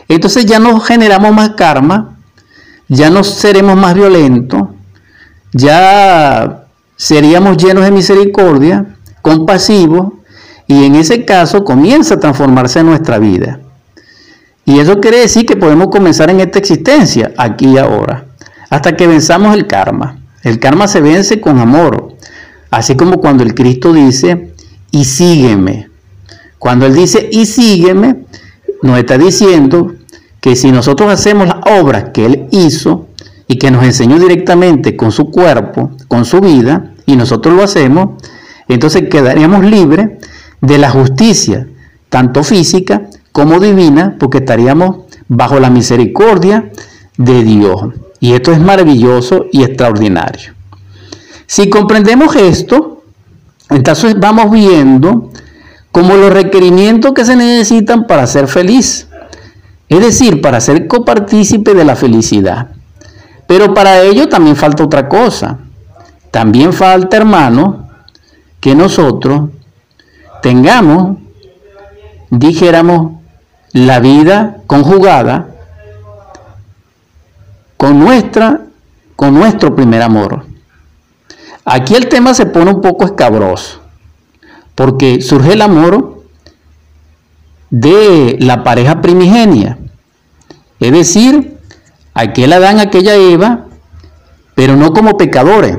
entonces 0.09 0.45
ya 0.45 0.59
no 0.59 0.79
generamos 0.79 1.33
más 1.33 1.53
karma, 1.57 2.19
ya 2.87 3.09
no 3.09 3.25
seremos 3.25 3.79
más 3.79 3.95
violentos, 3.95 4.69
ya 5.55 6.67
seríamos 6.95 7.57
llenos 7.57 7.83
de 7.83 7.91
misericordia, 7.91 8.95
compasivos, 9.23 10.13
y 10.67 10.85
en 10.85 10.97
ese 10.97 11.25
caso 11.25 11.65
comienza 11.65 12.17
a 12.17 12.21
transformarse 12.21 12.85
nuestra 12.85 13.19
vida. 13.19 13.61
Y 14.67 14.81
eso 14.81 15.01
quiere 15.01 15.21
decir 15.21 15.47
que 15.47 15.57
podemos 15.57 15.89
comenzar 15.89 16.29
en 16.29 16.41
esta 16.41 16.59
existencia, 16.59 17.33
aquí 17.39 17.69
y 17.69 17.79
ahora, 17.79 18.27
hasta 18.69 18.95
que 18.95 19.07
venzamos 19.07 19.55
el 19.55 19.67
karma. 19.67 20.19
El 20.43 20.59
karma 20.59 20.89
se 20.89 21.01
vence 21.01 21.41
con 21.41 21.59
amor, 21.59 22.17
así 22.71 22.97
como 22.97 23.17
cuando 23.17 23.45
el 23.45 23.55
Cristo 23.55 23.95
dice, 23.95 24.53
y 24.91 25.07
sígueme. 25.07 25.89
Cuando 26.59 26.85
Él 26.85 26.95
dice, 26.95 27.31
y 27.33 27.47
sígueme, 27.47 28.27
nos 28.83 28.99
está 28.99 29.19
diciendo 29.19 29.95
que 30.41 30.57
si 30.57 30.71
nosotros 30.71 31.11
hacemos 31.11 31.49
las 31.49 31.59
obras 31.81 32.11
que 32.13 32.27
Él 32.27 32.47
hizo 32.51 33.09
y 33.47 33.57
que 33.59 33.71
nos 33.71 33.85
enseñó 33.85 34.19
directamente 34.19 34.97
con 34.97 35.13
su 35.13 35.31
cuerpo, 35.31 35.91
con 36.07 36.25
su 36.25 36.41
vida, 36.41 36.93
y 37.07 37.17
nosotros 37.17 37.55
lo 37.55 37.63
hacemos, 37.63 38.23
entonces 38.69 39.09
quedaríamos 39.09 39.65
libres 39.65 40.11
de 40.61 40.79
la 40.79 40.91
justicia, 40.91 41.67
tanto 42.11 42.45
física 42.45 43.09
como 43.33 43.61
divina, 43.61 44.17
porque 44.19 44.39
estaríamos 44.39 45.07
bajo 45.29 45.59
la 45.59 45.71
misericordia 45.71 46.71
de 47.17 47.45
Dios. 47.45 47.95
Y 48.21 48.35
esto 48.35 48.53
es 48.53 48.61
maravilloso 48.61 49.47
y 49.53 49.63
extraordinario. 49.63 50.53
Si 51.47 51.71
comprendemos 51.71 52.37
esto, 52.37 53.03
entonces 53.71 54.19
vamos 54.19 54.51
viendo 54.51 55.28
como 55.93 56.17
los 56.17 56.33
requerimientos 56.33 57.13
que 57.13 57.25
se 57.25 57.37
necesitan 57.37 58.07
para 58.07 58.27
ser 58.27 58.49
feliz. 58.49 59.09
Es 59.89 60.01
decir, 60.01 60.41
para 60.41 60.61
ser 60.61 60.87
copartícipe 60.87 61.75
de 61.75 61.85
la 61.85 61.97
felicidad. 61.97 62.69
Pero 63.47 63.73
para 63.73 64.03
ello 64.03 64.29
también 64.29 64.57
falta 64.57 64.85
otra 64.85 65.09
cosa. 65.09 65.59
También 66.31 66.73
falta, 66.73 67.17
hermano, 67.17 67.89
que 68.61 68.75
nosotros 68.75 69.51
tengamos, 70.43 71.19
dijéramos, 72.31 73.13
la 73.73 74.01
vida 74.01 74.59
conjugada 74.67 75.49
con 77.77 77.99
nuestra 77.99 78.63
con 79.19 79.35
nuestro 79.35 79.75
primer 79.75 80.01
amor. 80.01 80.45
Aquí 81.65 81.97
el 81.97 82.09
tema 82.09 82.35
se 82.35 82.47
pone 82.47 82.71
un 82.71 82.81
poco 82.81 83.05
escabroso, 83.05 83.81
porque 84.79 85.21
surge 85.23 85.55
el 85.55 85.63
amor 85.63 86.23
de 87.69 88.37
la 88.39 88.63
pareja 88.63 89.01
primigenia, 89.01 89.77
es 90.79 90.93
decir, 90.93 91.59
aquel 92.15 92.53
Adán, 92.53 92.79
aquella 92.79 93.17
Eva, 93.17 93.67
pero 94.55 94.77
no 94.77 94.93
como 94.93 95.17
pecadores, 95.17 95.77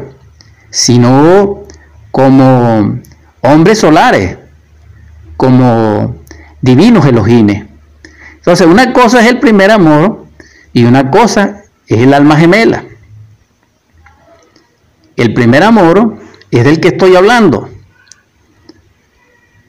sino 0.70 1.64
como 2.12 3.00
hombres 3.40 3.80
solares, 3.80 4.38
como 5.38 6.18
divinos 6.60 7.06
elogines. 7.06 7.68
Entonces, 8.36 8.68
una 8.68 8.92
cosa 8.92 9.22
es 9.22 9.28
el 9.28 9.40
primer 9.40 9.72
amor 9.72 10.26
y 10.74 10.84
una 10.84 11.10
cosa 11.10 11.64
es 11.88 12.00
el 12.00 12.14
alma 12.14 12.36
gemela. 12.36 12.84
El 15.16 15.34
primer 15.34 15.64
amor 15.64 16.18
es 16.52 16.66
del 16.66 16.82
que 16.82 16.90
estoy 16.90 17.16
hablando, 17.16 17.70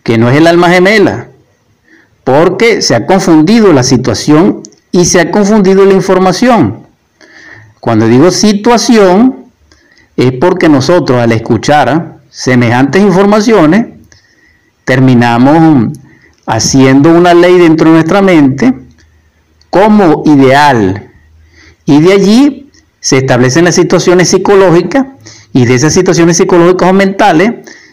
que 0.03 0.19
no 0.19 0.31
es 0.31 0.37
el 0.37 0.47
alma 0.47 0.71
gemela, 0.71 1.29
porque 2.25 2.83
se 2.83 2.95
ha 2.95 3.07
confundido 3.07 3.73
la 3.73 3.83
situación 3.83 4.63
y 4.93 5.05
se 5.05 5.21
ha 5.21 5.31
confundido 5.31 5.85
la 5.85 5.95
información. 5.95 6.87
Cuando 7.81 8.07
digo 8.07 8.31
situación, 8.31 9.47
es 10.17 10.33
porque 10.33 10.69
nosotros 10.69 11.21
al 11.21 11.33
escuchar 11.33 12.19
semejantes 12.31 13.03
informaciones, 13.03 13.87
terminamos 14.85 15.97
haciendo 16.47 17.11
una 17.11 17.33
ley 17.33 17.59
dentro 17.59 17.89
de 17.89 17.95
nuestra 17.95 18.23
mente 18.23 18.75
como 19.71 20.23
ideal. 20.27 21.11
Y 21.85 22.01
de 22.01 22.13
allí 22.13 22.71
se 23.01 23.19
establecen 23.19 23.65
las 23.65 23.77
situaciones 23.77 24.29
psicológicas 24.29 25.07
y 25.53 25.65
de 25.65 25.75
esas 25.75 25.95
situaciones 25.95 26.37
psicológicas 26.37 26.91
o 26.91 26.93
mentales 26.93 27.53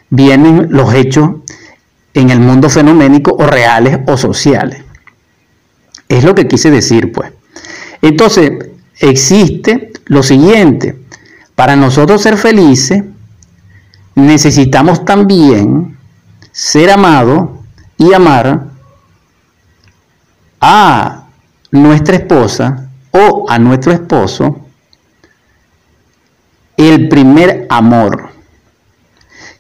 vienen 0.10 0.68
los 0.70 0.94
hechos 0.94 1.30
en 2.18 2.32
el 2.32 2.40
mundo 2.40 2.70
fenoménico 2.70 3.36
o 3.38 3.46
reales 3.46 4.00
o 4.08 4.18
sociales. 4.18 4.82
Es 6.10 6.24
lo 6.24 6.34
que 6.34 6.48
quise 6.48 6.72
decir, 6.72 7.12
pues. 7.12 7.32
Entonces, 8.02 8.52
existe 9.00 9.92
lo 10.06 10.24
siguiente. 10.24 10.98
Para 11.54 11.76
nosotros 11.76 12.22
ser 12.22 12.38
felices, 12.38 13.04
necesitamos 14.16 15.06
también 15.06 15.98
ser 16.52 16.90
amados 16.90 17.50
y 17.98 18.14
amar 18.14 18.66
a 20.60 21.28
nuestra 21.72 22.16
esposa 22.16 22.90
o 23.12 23.46
a 23.48 23.60
nuestro 23.60 23.92
esposo 23.92 24.62
el 26.78 27.10
primer 27.10 27.68
amor, 27.70 28.30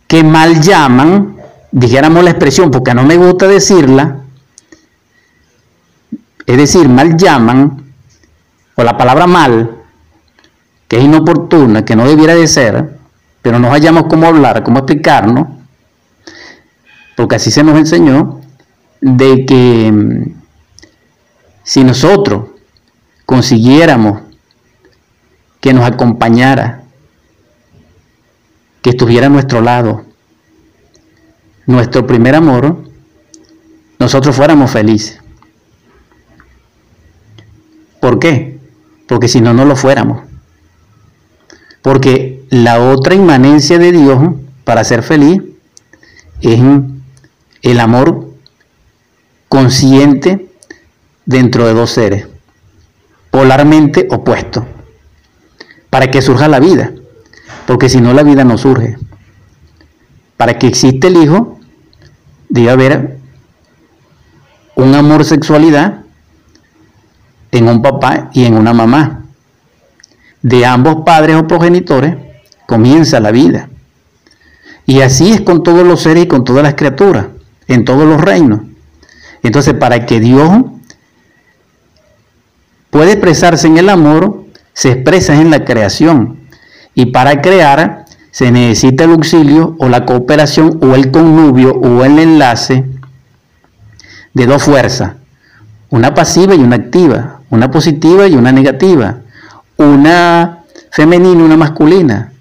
que 0.07 0.23
mal 0.23 0.61
llaman, 0.61 1.36
dijéramos 1.77 2.23
la 2.23 2.31
expresión 2.31 2.71
porque 2.71 2.93
no 2.95 3.03
me 3.03 3.17
gusta 3.17 3.47
decirla, 3.47 4.21
es 6.45 6.57
decir, 6.57 6.89
mal 6.89 7.15
llaman, 7.15 7.93
o 8.75 8.83
la 8.83 8.97
palabra 8.97 9.27
mal, 9.27 9.77
que 10.87 10.97
es 10.97 11.03
inoportuna, 11.03 11.85
que 11.85 11.95
no 11.95 12.07
debiera 12.07 12.33
de 12.33 12.47
ser, 12.47 12.97
pero 13.43 13.59
no 13.59 13.69
hallamos 13.69 14.05
cómo 14.09 14.25
hablar, 14.25 14.63
cómo 14.63 14.79
explicarnos, 14.79 15.49
porque 17.15 17.35
así 17.35 17.51
se 17.51 17.63
nos 17.63 17.77
enseñó, 17.77 18.41
de 18.99 19.45
que 19.45 19.91
mm, 19.91 20.33
si 21.63 21.83
nosotros 21.83 22.49
consiguiéramos 23.25 24.21
que 25.61 25.73
nos 25.73 25.85
acompañara, 25.85 26.81
que 28.81 28.91
estuviera 28.91 29.27
a 29.27 29.29
nuestro 29.29 29.61
lado, 29.61 30.06
nuestro 31.67 32.07
primer 32.07 32.33
amor, 32.33 32.83
nosotros 33.99 34.35
fuéramos 34.35 34.71
felices. 34.71 35.19
¿Por 37.99 38.19
qué? 38.19 38.59
Porque 39.07 39.27
si 39.27 39.41
no, 39.41 39.53
no 39.53 39.65
lo 39.65 39.75
fuéramos. 39.75 40.23
Porque 41.81 42.45
la 42.49 42.81
otra 42.81 43.15
inmanencia 43.15 43.77
de 43.77 43.91
Dios 43.91 44.19
para 44.63 44.83
ser 44.83 45.03
feliz 45.03 45.41
es 46.41 46.59
el 47.61 47.79
amor 47.79 48.33
consciente 49.49 50.49
dentro 51.25 51.67
de 51.67 51.73
dos 51.73 51.91
seres, 51.91 52.27
polarmente 53.31 54.07
opuestos, 54.09 54.63
para 55.89 56.11
que 56.11 56.21
surja 56.21 56.47
la 56.47 56.59
vida, 56.59 56.93
porque 57.65 57.89
si 57.89 57.99
no 57.99 58.13
la 58.13 58.23
vida 58.23 58.43
no 58.43 58.57
surge. 58.57 58.97
Para 60.37 60.59
que 60.59 60.67
exista 60.67 61.07
el 61.07 61.17
hijo, 61.17 61.56
debe 62.49 62.69
haber 62.69 63.17
un 64.75 64.93
amor 64.95 65.25
sexualidad 65.25 66.01
en 67.51 67.67
un 67.67 67.81
papá 67.81 68.29
y 68.33 68.45
en 68.45 68.55
una 68.55 68.73
mamá. 68.73 69.23
De 70.41 70.65
ambos 70.65 71.03
padres 71.05 71.35
o 71.35 71.47
progenitores 71.47 72.15
comienza 72.65 73.19
la 73.19 73.31
vida. 73.31 73.69
Y 74.85 75.01
así 75.01 75.31
es 75.31 75.41
con 75.41 75.63
todos 75.63 75.85
los 75.85 76.01
seres 76.01 76.25
y 76.25 76.27
con 76.27 76.43
todas 76.43 76.63
las 76.63 76.75
criaturas 76.75 77.25
en 77.67 77.85
todos 77.85 78.05
los 78.05 78.21
reinos. 78.21 78.61
Entonces, 79.43 79.73
para 79.73 80.05
que 80.05 80.19
Dios 80.19 80.49
pueda 82.89 83.11
expresarse 83.11 83.67
en 83.67 83.77
el 83.77 83.89
amor, 83.89 84.45
se 84.73 84.91
expresa 84.91 85.35
en 85.35 85.51
la 85.51 85.65
creación. 85.65 86.39
Y 86.95 87.07
para 87.07 87.41
crear 87.41 88.05
se 88.37 88.51
necesita 88.51 89.05
el 89.05 89.13
auxilio 89.13 89.75
o 89.79 89.89
la 89.89 90.05
cooperación 90.05 90.77
o 90.83 90.93
el 90.93 91.09
connubio 91.09 91.71
o 91.71 92.05
el 92.05 92.19
enlace 92.19 92.85
de 94.35 94.45
dos 94.45 94.61
fuerzas, 94.61 95.13
una 95.89 96.13
pasiva 96.13 96.53
y 96.53 96.59
una 96.59 96.75
activa, 96.75 97.41
una 97.49 97.71
positiva 97.71 98.27
y 98.27 98.35
una 98.35 98.51
negativa, 98.51 99.21
una 99.77 100.59
femenina 100.91 101.39
y 101.39 101.45
una 101.45 101.57
masculina, 101.57 102.31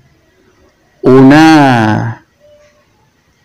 una 1.00 2.22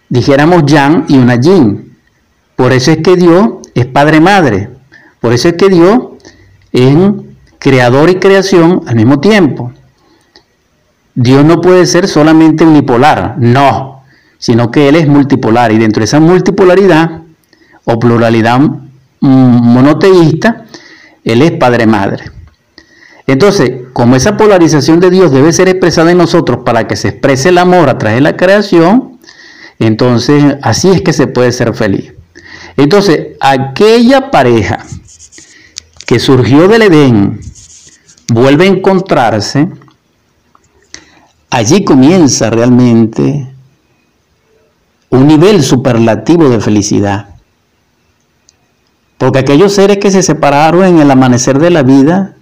dijéramos 0.10 0.66
yang 0.66 1.06
y 1.08 1.18
una 1.20 1.36
yin. 1.38 1.96
Por 2.58 2.74
eso 2.74 2.92
es 2.92 2.98
que 2.98 3.16
Dios 3.16 3.60
es 3.76 3.86
Padre-Madre. 3.86 4.70
Por 5.22 5.32
eso 5.32 5.48
es 5.48 5.54
que 5.54 5.70
Dios 5.70 6.02
es 6.74 6.98
creador 7.60 8.10
y 8.10 8.16
creación 8.16 8.82
al 8.88 8.98
mismo 8.98 9.22
tiempo. 9.22 9.72
Dios 11.14 11.44
no 11.44 11.62
puede 11.62 11.86
ser 11.86 12.08
solamente 12.08 12.64
unipolar, 12.64 13.36
no, 13.38 14.04
sino 14.38 14.72
que 14.72 14.90
Él 14.90 14.96
es 14.96 15.08
multipolar 15.08 15.72
y 15.72 15.78
dentro 15.78 16.02
de 16.02 16.06
esa 16.06 16.20
multipolaridad 16.20 17.22
o 17.86 18.00
pluralidad 18.00 18.60
monoteísta, 19.20 20.66
Él 21.24 21.42
es 21.42 21.52
Padre-Madre. 21.52 22.32
Entonces, 23.28 23.72
como 23.94 24.16
esa 24.16 24.36
polarización 24.36 25.00
de 25.00 25.10
Dios 25.10 25.32
debe 25.32 25.54
ser 25.54 25.70
expresada 25.70 26.12
en 26.12 26.18
nosotros 26.18 26.62
para 26.66 26.88
que 26.88 26.96
se 26.96 27.10
exprese 27.10 27.50
el 27.50 27.58
amor 27.58 27.90
a 27.90 27.98
través 27.98 28.18
de 28.18 28.22
la 28.22 28.36
creación, 28.36 29.20
entonces, 29.80 30.58
así 30.62 30.90
es 30.90 31.02
que 31.02 31.14
se 31.14 31.28
puede 31.28 31.52
ser 31.52 31.74
feliz. 31.74 32.14
Entonces, 32.78 33.30
aquella 33.40 34.32
pareja 34.32 34.86
que 36.06 36.20
surgió 36.20 36.68
del 36.68 36.84
Edén, 36.84 37.40
vuelve 38.34 38.66
a 38.66 38.68
encontrarse, 38.68 39.70
allí 41.52 41.84
comienza 41.84 42.50
realmente 42.50 43.48
un 45.10 45.28
nivel 45.28 45.62
superlativo 45.62 46.50
de 46.50 46.60
felicidad. 46.60 47.36
Porque 49.18 49.40
aquellos 49.40 49.74
seres 49.74 49.98
que 49.98 50.10
se 50.10 50.24
separaron 50.24 50.86
en 50.86 51.00
el 51.00 51.12
amanecer 51.12 51.60
de 51.60 51.70
la 51.70 51.84
vida 51.84 52.36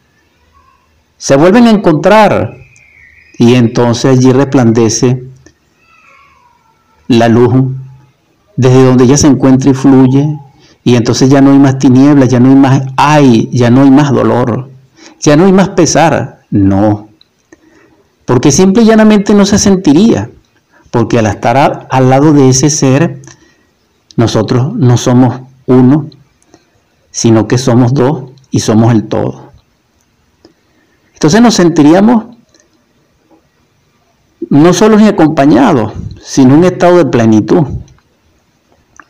se 1.17 1.35
vuelven 1.35 1.67
a 1.67 1.71
encontrar 1.71 2.55
y 3.37 3.55
entonces 3.55 4.17
allí 4.17 4.31
resplandece 4.31 5.23
la 7.07 7.27
luz 7.27 7.75
desde 8.55 8.85
donde 8.85 9.03
ella 9.05 9.17
se 9.17 9.27
encuentra 9.27 9.71
y 9.71 9.73
fluye 9.73 10.37
y 10.83 10.95
entonces 10.95 11.29
ya 11.29 11.41
no 11.41 11.51
hay 11.51 11.59
más 11.59 11.79
tinieblas, 11.79 12.29
ya 12.29 12.39
no 12.39 12.49
hay 12.49 12.55
más 12.55 12.83
ay, 12.95 13.49
ya 13.51 13.69
no 13.69 13.81
hay 13.81 13.91
más 13.91 14.11
dolor, 14.11 14.69
ya 15.19 15.35
no 15.35 15.45
hay 15.45 15.51
más 15.51 15.69
pesar, 15.69 16.41
no. 16.51 17.08
Porque 18.29 18.51
simple 18.51 18.83
y 18.83 18.85
llanamente 18.85 19.33
no 19.33 19.43
se 19.43 19.57
sentiría, 19.57 20.29
porque 20.91 21.17
al 21.17 21.25
estar 21.25 21.87
al 21.89 22.09
lado 22.11 22.31
de 22.31 22.49
ese 22.49 22.69
ser, 22.69 23.23
nosotros 24.17 24.71
no 24.75 24.97
somos 24.97 25.41
uno, 25.65 26.11
sino 27.09 27.47
que 27.47 27.57
somos 27.57 27.91
dos 27.95 28.25
y 28.51 28.59
somos 28.59 28.93
el 28.93 29.07
todo. 29.07 29.49
Entonces 31.15 31.41
nos 31.41 31.55
sentiríamos 31.55 32.25
no 34.51 34.73
solo 34.73 34.97
ni 34.97 35.07
acompañados, 35.07 35.93
sino 36.21 36.53
en 36.53 36.59
un 36.59 36.65
estado 36.65 36.97
de 36.97 37.05
plenitud. 37.05 37.63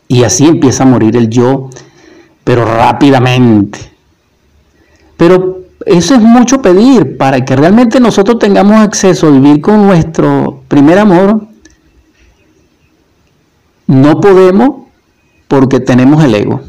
Y 0.07 0.23
así 0.23 0.45
empieza 0.45 0.83
a 0.83 0.87
morir 0.87 1.17
el 1.17 1.29
yo, 1.29 1.69
pero 2.45 2.63
rápidamente. 2.63 3.79
Pero 5.17 5.58
eso 5.89 6.13
es 6.13 6.21
mucho 6.21 6.61
pedir 6.61 7.17
para 7.17 7.43
que 7.43 7.55
realmente 7.55 7.99
nosotros 7.99 8.37
tengamos 8.37 8.77
acceso 8.77 9.27
a 9.27 9.31
vivir 9.31 9.59
con 9.59 9.87
nuestro 9.87 10.61
primer 10.67 10.99
amor. 10.99 11.47
No 13.87 14.21
podemos 14.21 14.85
porque 15.47 15.79
tenemos 15.79 16.23
el 16.23 16.35
ego. 16.35 16.61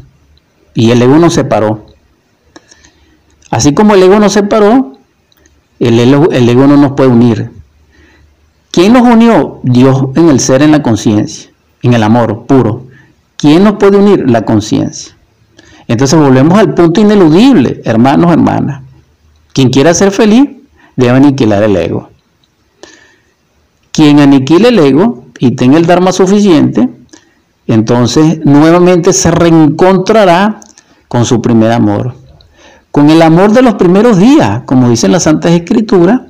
Y 0.73 0.89
el 0.89 1.03
ego 1.03 1.19
nos 1.19 1.35
separó. 1.35 1.85
Así 3.51 3.75
como 3.75 3.93
el 3.93 4.01
ego 4.01 4.19
nos 4.19 4.33
separó, 4.33 4.97
el 5.79 5.99
ego, 5.99 6.31
el 6.31 6.49
ego 6.49 6.65
no 6.65 6.77
nos 6.77 6.93
puede 6.93 7.09
unir. 7.09 7.51
¿Quién 8.71 8.93
nos 8.93 9.03
unió? 9.03 9.59
Dios 9.61 10.03
en 10.15 10.29
el 10.29 10.39
ser, 10.39 10.63
en 10.63 10.71
la 10.71 10.81
conciencia, 10.81 11.51
en 11.83 11.93
el 11.93 12.01
amor 12.01 12.47
puro. 12.47 12.87
¿Quién 13.37 13.65
nos 13.65 13.73
puede 13.73 13.97
unir? 13.97 14.27
La 14.27 14.45
conciencia. 14.45 15.15
Entonces 15.87 16.19
volvemos 16.19 16.57
al 16.57 16.73
punto 16.73 17.01
ineludible, 17.01 17.81
hermanos, 17.85 18.31
hermanas. 18.31 18.81
Quien 19.53 19.69
quiera 19.69 19.93
ser 19.93 20.11
feliz 20.11 20.49
debe 20.95 21.17
aniquilar 21.17 21.63
el 21.63 21.75
ego. 21.75 22.09
Quien 23.91 24.19
aniquile 24.19 24.69
el 24.69 24.79
ego 24.79 25.25
y 25.39 25.51
tenga 25.51 25.77
el 25.77 25.85
Dharma 25.85 26.11
suficiente, 26.11 26.89
entonces 27.67 28.45
nuevamente 28.45 29.13
se 29.13 29.31
reencontrará 29.31 30.61
con 31.07 31.25
su 31.25 31.41
primer 31.41 31.71
amor, 31.71 32.15
con 32.91 33.09
el 33.09 33.21
amor 33.21 33.51
de 33.51 33.61
los 33.61 33.75
primeros 33.75 34.17
días, 34.17 34.61
como 34.65 34.89
dicen 34.89 35.11
las 35.11 35.23
Santas 35.23 35.51
Escrituras, 35.51 36.21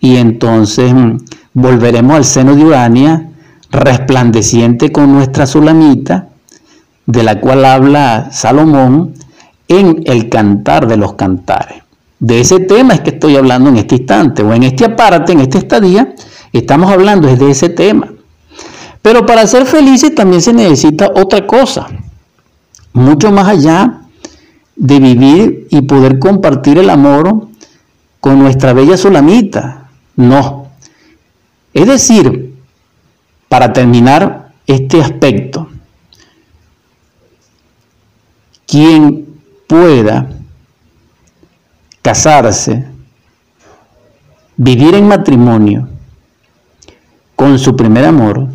y 0.00 0.16
entonces 0.16 0.92
mm, 0.94 1.16
volveremos 1.54 2.16
al 2.16 2.24
seno 2.24 2.54
de 2.54 2.64
Urania, 2.64 3.30
resplandeciente 3.70 4.92
con 4.92 5.12
nuestra 5.12 5.46
sulamita, 5.46 6.28
de 7.06 7.22
la 7.22 7.40
cual 7.40 7.64
habla 7.64 8.30
Salomón 8.30 9.14
en 9.66 10.02
el 10.06 10.28
cantar 10.28 10.86
de 10.86 10.96
los 10.96 11.14
cantares. 11.14 11.81
De 12.22 12.38
ese 12.38 12.60
tema 12.60 12.94
es 12.94 13.00
que 13.00 13.10
estoy 13.10 13.34
hablando 13.34 13.68
en 13.68 13.78
este 13.78 13.96
instante, 13.96 14.44
o 14.44 14.54
en 14.54 14.62
este 14.62 14.84
aparte, 14.84 15.32
en 15.32 15.40
este 15.40 15.58
estadía, 15.58 16.14
estamos 16.52 16.88
hablando 16.92 17.26
de 17.26 17.50
ese 17.50 17.68
tema. 17.68 18.12
Pero 19.02 19.26
para 19.26 19.44
ser 19.44 19.66
felices 19.66 20.14
también 20.14 20.40
se 20.40 20.52
necesita 20.52 21.10
otra 21.16 21.44
cosa, 21.48 21.88
mucho 22.92 23.32
más 23.32 23.48
allá 23.48 24.02
de 24.76 25.00
vivir 25.00 25.66
y 25.68 25.82
poder 25.82 26.20
compartir 26.20 26.78
el 26.78 26.90
amor 26.90 27.48
con 28.20 28.38
nuestra 28.38 28.72
bella 28.72 28.96
Solamita. 28.96 29.88
No. 30.14 30.68
Es 31.74 31.88
decir, 31.88 32.54
para 33.48 33.72
terminar 33.72 34.52
este 34.68 35.02
aspecto, 35.02 35.68
quien 38.64 39.26
pueda 39.66 40.28
casarse, 42.02 42.84
vivir 44.56 44.94
en 44.94 45.06
matrimonio 45.06 45.88
con 47.36 47.58
su 47.58 47.74
primer 47.76 48.04
amor, 48.04 48.48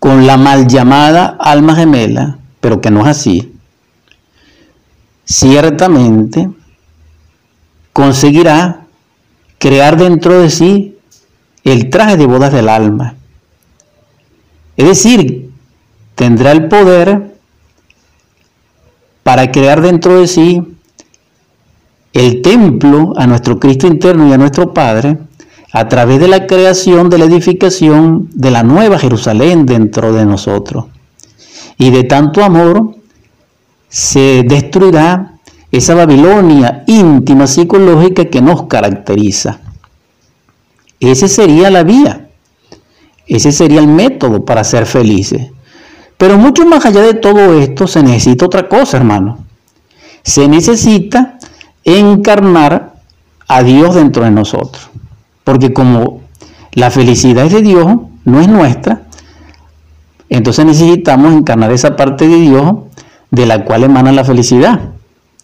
con 0.00 0.26
la 0.26 0.36
mal 0.36 0.66
llamada 0.66 1.36
alma 1.38 1.76
gemela, 1.76 2.38
pero 2.60 2.80
que 2.80 2.90
no 2.90 3.02
es 3.02 3.06
así, 3.06 3.54
ciertamente 5.24 6.50
conseguirá 7.92 8.86
crear 9.58 9.96
dentro 9.96 10.40
de 10.40 10.50
sí 10.50 10.98
el 11.62 11.90
traje 11.90 12.16
de 12.16 12.26
bodas 12.26 12.52
del 12.52 12.68
alma. 12.68 13.14
Es 14.76 14.86
decir, 14.86 15.50
tendrá 16.14 16.52
el 16.52 16.68
poder 16.68 17.36
para 19.22 19.52
crear 19.52 19.80
dentro 19.80 20.18
de 20.20 20.26
sí 20.26 20.71
el 22.12 22.42
templo 22.42 23.14
a 23.16 23.26
nuestro 23.26 23.58
Cristo 23.58 23.86
interno 23.86 24.28
y 24.28 24.32
a 24.32 24.38
nuestro 24.38 24.74
Padre, 24.74 25.18
a 25.72 25.88
través 25.88 26.20
de 26.20 26.28
la 26.28 26.46
creación 26.46 27.08
de 27.08 27.18
la 27.18 27.24
edificación 27.24 28.28
de 28.34 28.50
la 28.50 28.62
nueva 28.62 28.98
Jerusalén 28.98 29.64
dentro 29.64 30.12
de 30.12 30.26
nosotros. 30.26 30.86
Y 31.78 31.90
de 31.90 32.04
tanto 32.04 32.44
amor 32.44 32.94
se 33.88 34.42
destruirá 34.46 35.38
esa 35.70 35.94
Babilonia 35.94 36.84
íntima 36.86 37.46
psicológica 37.46 38.26
que 38.26 38.42
nos 38.42 38.64
caracteriza. 38.64 39.60
Ese 41.00 41.28
sería 41.28 41.70
la 41.70 41.82
vía, 41.82 42.28
ese 43.26 43.50
sería 43.50 43.80
el 43.80 43.88
método 43.88 44.44
para 44.44 44.62
ser 44.64 44.84
felices. 44.84 45.50
Pero 46.18 46.36
mucho 46.36 46.66
más 46.66 46.84
allá 46.84 47.00
de 47.00 47.14
todo 47.14 47.58
esto 47.58 47.86
se 47.86 48.02
necesita 48.02 48.46
otra 48.46 48.68
cosa, 48.68 48.98
hermano. 48.98 49.38
Se 50.22 50.46
necesita 50.46 51.38
encarnar 51.84 52.94
a 53.48 53.62
Dios 53.62 53.94
dentro 53.94 54.24
de 54.24 54.30
nosotros. 54.30 54.90
Porque 55.44 55.72
como 55.72 56.20
la 56.72 56.90
felicidad 56.90 57.46
es 57.46 57.52
de 57.52 57.62
Dios, 57.62 57.86
no 58.24 58.40
es 58.40 58.48
nuestra, 58.48 59.02
entonces 60.28 60.64
necesitamos 60.64 61.34
encarnar 61.34 61.72
esa 61.72 61.94
parte 61.96 62.26
de 62.26 62.36
Dios 62.36 62.72
de 63.30 63.46
la 63.46 63.64
cual 63.64 63.84
emana 63.84 64.12
la 64.12 64.24
felicidad, 64.24 64.80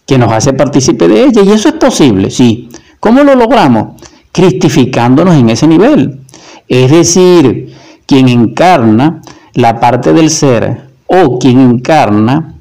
que 0.05 0.17
nos 0.17 0.31
hace 0.31 0.53
partícipe 0.53 1.07
de 1.07 1.25
ella. 1.25 1.43
Y 1.43 1.51
eso 1.51 1.69
es 1.69 1.75
posible, 1.75 2.31
sí. 2.31 2.69
¿Cómo 2.99 3.23
lo 3.23 3.35
logramos? 3.35 4.01
Cristificándonos 4.31 5.35
en 5.35 5.49
ese 5.49 5.67
nivel. 5.67 6.21
Es 6.67 6.89
decir, 6.89 7.75
quien 8.05 8.29
encarna 8.29 9.21
la 9.53 9.79
parte 9.79 10.13
del 10.13 10.29
ser 10.29 10.89
o 11.05 11.37
quien 11.37 11.59
encarna 11.59 12.55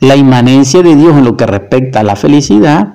la 0.00 0.16
inmanencia 0.16 0.82
de 0.82 0.96
Dios 0.96 1.16
en 1.16 1.24
lo 1.24 1.36
que 1.36 1.46
respecta 1.46 2.00
a 2.00 2.04
la 2.04 2.16
felicidad, 2.16 2.94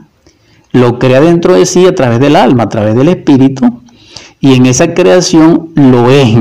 lo 0.71 0.99
crea 0.99 1.21
dentro 1.21 1.55
de 1.55 1.65
sí 1.65 1.85
a 1.85 1.95
través 1.95 2.19
del 2.19 2.35
alma, 2.35 2.63
a 2.63 2.69
través 2.69 2.95
del 2.95 3.09
espíritu, 3.09 3.81
y 4.39 4.53
en 4.53 4.65
esa 4.65 4.93
creación 4.93 5.69
lo 5.75 6.09
es. 6.09 6.37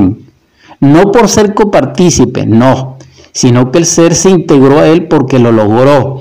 No 0.79 1.11
por 1.11 1.27
ser 1.27 1.53
copartícipe, 1.53 2.45
no, 2.45 2.97
sino 3.31 3.71
que 3.71 3.79
el 3.79 3.85
ser 3.85 4.15
se 4.15 4.29
integró 4.29 4.79
a 4.79 4.87
él 4.87 5.07
porque 5.07 5.39
lo 5.39 5.51
logró, 5.51 6.19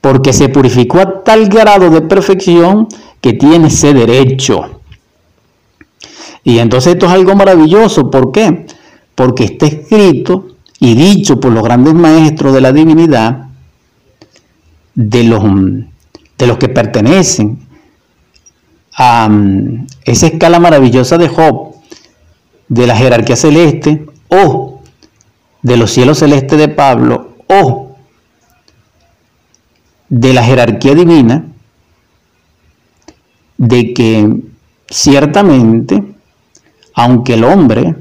porque 0.00 0.32
se 0.32 0.48
purificó 0.48 0.98
a 0.98 1.22
tal 1.22 1.48
grado 1.48 1.90
de 1.90 2.00
perfección 2.00 2.88
que 3.20 3.34
tiene 3.34 3.68
ese 3.68 3.92
derecho. 3.92 4.80
Y 6.42 6.58
entonces 6.58 6.94
esto 6.94 7.06
es 7.06 7.12
algo 7.12 7.36
maravilloso, 7.36 8.10
¿por 8.10 8.32
qué? 8.32 8.66
Porque 9.14 9.44
está 9.44 9.66
escrito 9.66 10.46
y 10.78 10.94
dicho 10.94 11.38
por 11.38 11.52
los 11.52 11.62
grandes 11.62 11.94
maestros 11.94 12.54
de 12.54 12.62
la 12.62 12.72
divinidad, 12.72 13.49
de 15.00 15.24
los 15.24 15.42
de 16.36 16.46
los 16.46 16.58
que 16.58 16.68
pertenecen 16.68 17.58
a 18.94 19.28
mm, 19.30 19.86
esa 20.04 20.26
escala 20.26 20.60
maravillosa 20.60 21.16
de 21.16 21.28
Job, 21.28 21.74
de 22.68 22.86
la 22.86 22.96
jerarquía 22.96 23.36
celeste, 23.36 24.06
o 24.28 24.82
de 25.62 25.76
los 25.78 25.90
cielos 25.90 26.18
celestes 26.18 26.58
de 26.58 26.68
Pablo, 26.68 27.34
o 27.46 27.96
de 30.10 30.34
la 30.34 30.44
jerarquía 30.44 30.94
divina, 30.94 31.44
de 33.56 33.94
que 33.94 34.36
ciertamente, 34.88 36.02
aunque 36.94 37.34
el 37.34 37.44
hombre 37.44 37.94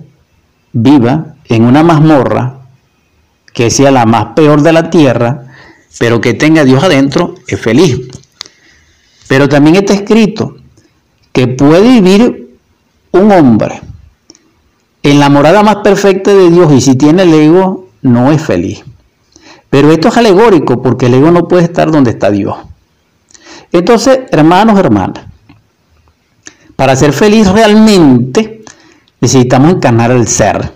viva 0.74 1.36
en 1.46 1.64
una 1.64 1.82
mazmorra, 1.84 2.60
que 3.54 3.70
sea 3.70 3.92
la 3.92 4.06
más 4.06 4.34
peor 4.36 4.62
de 4.62 4.74
la 4.74 4.90
tierra, 4.90 5.49
pero 5.98 6.22
que 6.22 6.34
tenga 6.34 6.64
Dios 6.64 6.84
adentro, 6.84 7.36
es 7.48 7.60
feliz. 7.60 8.00
Pero 9.28 9.50
también 9.50 9.78
está 9.78 9.94
escrito 9.94 10.58
que 11.32 11.48
puede 11.48 12.00
vivir 12.00 12.58
un 13.12 13.32
hombre 13.32 13.82
en 15.04 15.20
la 15.20 15.30
morada 15.30 15.64
más 15.64 15.78
perfecta 15.78 16.34
de 16.34 16.50
Dios 16.50 16.72
y 16.74 16.82
si 16.82 16.96
tiene 16.96 17.24
el 17.24 17.34
ego 17.34 17.90
no 18.02 18.32
es 18.32 18.42
feliz. 18.42 18.84
Pero 19.70 19.92
esto 19.92 20.08
es 20.08 20.18
alegórico 20.18 20.82
porque 20.82 21.08
el 21.08 21.16
ego 21.16 21.32
no 21.32 21.48
puede 21.48 21.64
estar 21.64 21.92
donde 21.92 22.12
está 22.12 22.32
Dios. 22.32 22.56
Entonces, 23.72 24.22
hermanos, 24.32 24.80
hermanas, 24.80 25.26
para 26.76 26.96
ser 26.96 27.14
feliz 27.14 27.48
realmente 27.48 28.64
necesitamos 29.22 29.74
encarnar 29.74 30.12
al 30.12 30.28
ser, 30.28 30.72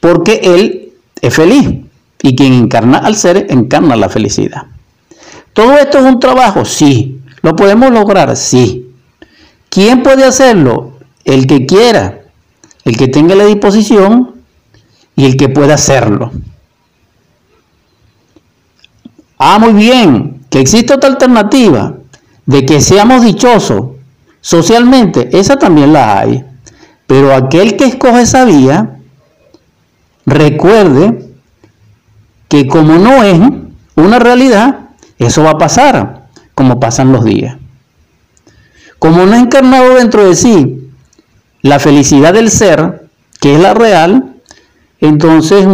porque 0.00 0.40
Él 0.42 0.92
es 1.20 1.34
feliz 1.34 1.82
y 2.22 2.36
quien 2.36 2.54
encarna 2.54 2.98
al 2.98 3.16
ser 3.16 3.48
encarna 3.50 3.96
la 3.96 4.08
felicidad. 4.08 4.66
¿Todo 5.52 5.76
esto 5.76 5.98
es 5.98 6.04
un 6.04 6.20
trabajo? 6.20 6.64
Sí. 6.64 7.20
¿Lo 7.42 7.56
podemos 7.56 7.90
lograr? 7.90 8.36
Sí. 8.36 8.90
¿Quién 9.68 10.02
puede 10.02 10.24
hacerlo? 10.24 10.98
El 11.24 11.46
que 11.46 11.66
quiera, 11.66 12.20
el 12.84 12.96
que 12.96 13.08
tenga 13.08 13.34
la 13.34 13.44
disposición 13.44 14.36
y 15.16 15.24
el 15.24 15.36
que 15.36 15.48
pueda 15.48 15.74
hacerlo. 15.74 16.30
Ah, 19.38 19.58
muy 19.58 19.72
bien, 19.72 20.44
que 20.48 20.60
existe 20.60 20.94
otra 20.94 21.10
alternativa 21.10 21.96
de 22.46 22.64
que 22.64 22.80
seamos 22.80 23.24
dichosos 23.24 23.96
socialmente, 24.40 25.36
esa 25.36 25.58
también 25.58 25.92
la 25.92 26.20
hay. 26.20 26.44
Pero 27.06 27.34
aquel 27.34 27.76
que 27.76 27.84
escoge 27.84 28.22
esa 28.22 28.44
vía, 28.44 28.98
recuerde 30.24 31.31
que 32.52 32.66
como 32.66 32.98
no 32.98 33.22
es 33.22 33.40
una 33.94 34.18
realidad, 34.18 34.90
eso 35.16 35.42
va 35.42 35.52
a 35.52 35.58
pasar, 35.58 36.26
como 36.54 36.78
pasan 36.78 37.10
los 37.10 37.24
días. 37.24 37.56
Como 38.98 39.24
no 39.24 39.32
ha 39.32 39.38
encarnado 39.38 39.94
dentro 39.94 40.26
de 40.26 40.34
sí 40.34 40.90
la 41.62 41.78
felicidad 41.78 42.34
del 42.34 42.50
ser, 42.50 43.08
que 43.40 43.54
es 43.54 43.58
la 43.58 43.72
real, 43.72 44.34
entonces, 45.00 45.66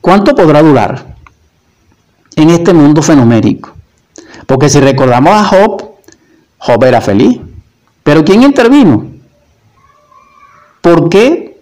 ¿cuánto 0.00 0.36
podrá 0.36 0.62
durar 0.62 1.16
en 2.36 2.50
este 2.50 2.72
mundo 2.72 3.02
fenomérico? 3.02 3.74
Porque 4.46 4.68
si 4.68 4.78
recordamos 4.78 5.32
a 5.32 5.42
Job, 5.46 5.96
Job 6.58 6.84
era 6.84 7.00
feliz. 7.00 7.40
Pero 8.04 8.24
¿quién 8.24 8.44
intervino? 8.44 9.04
¿Por 10.80 11.08
qué 11.08 11.60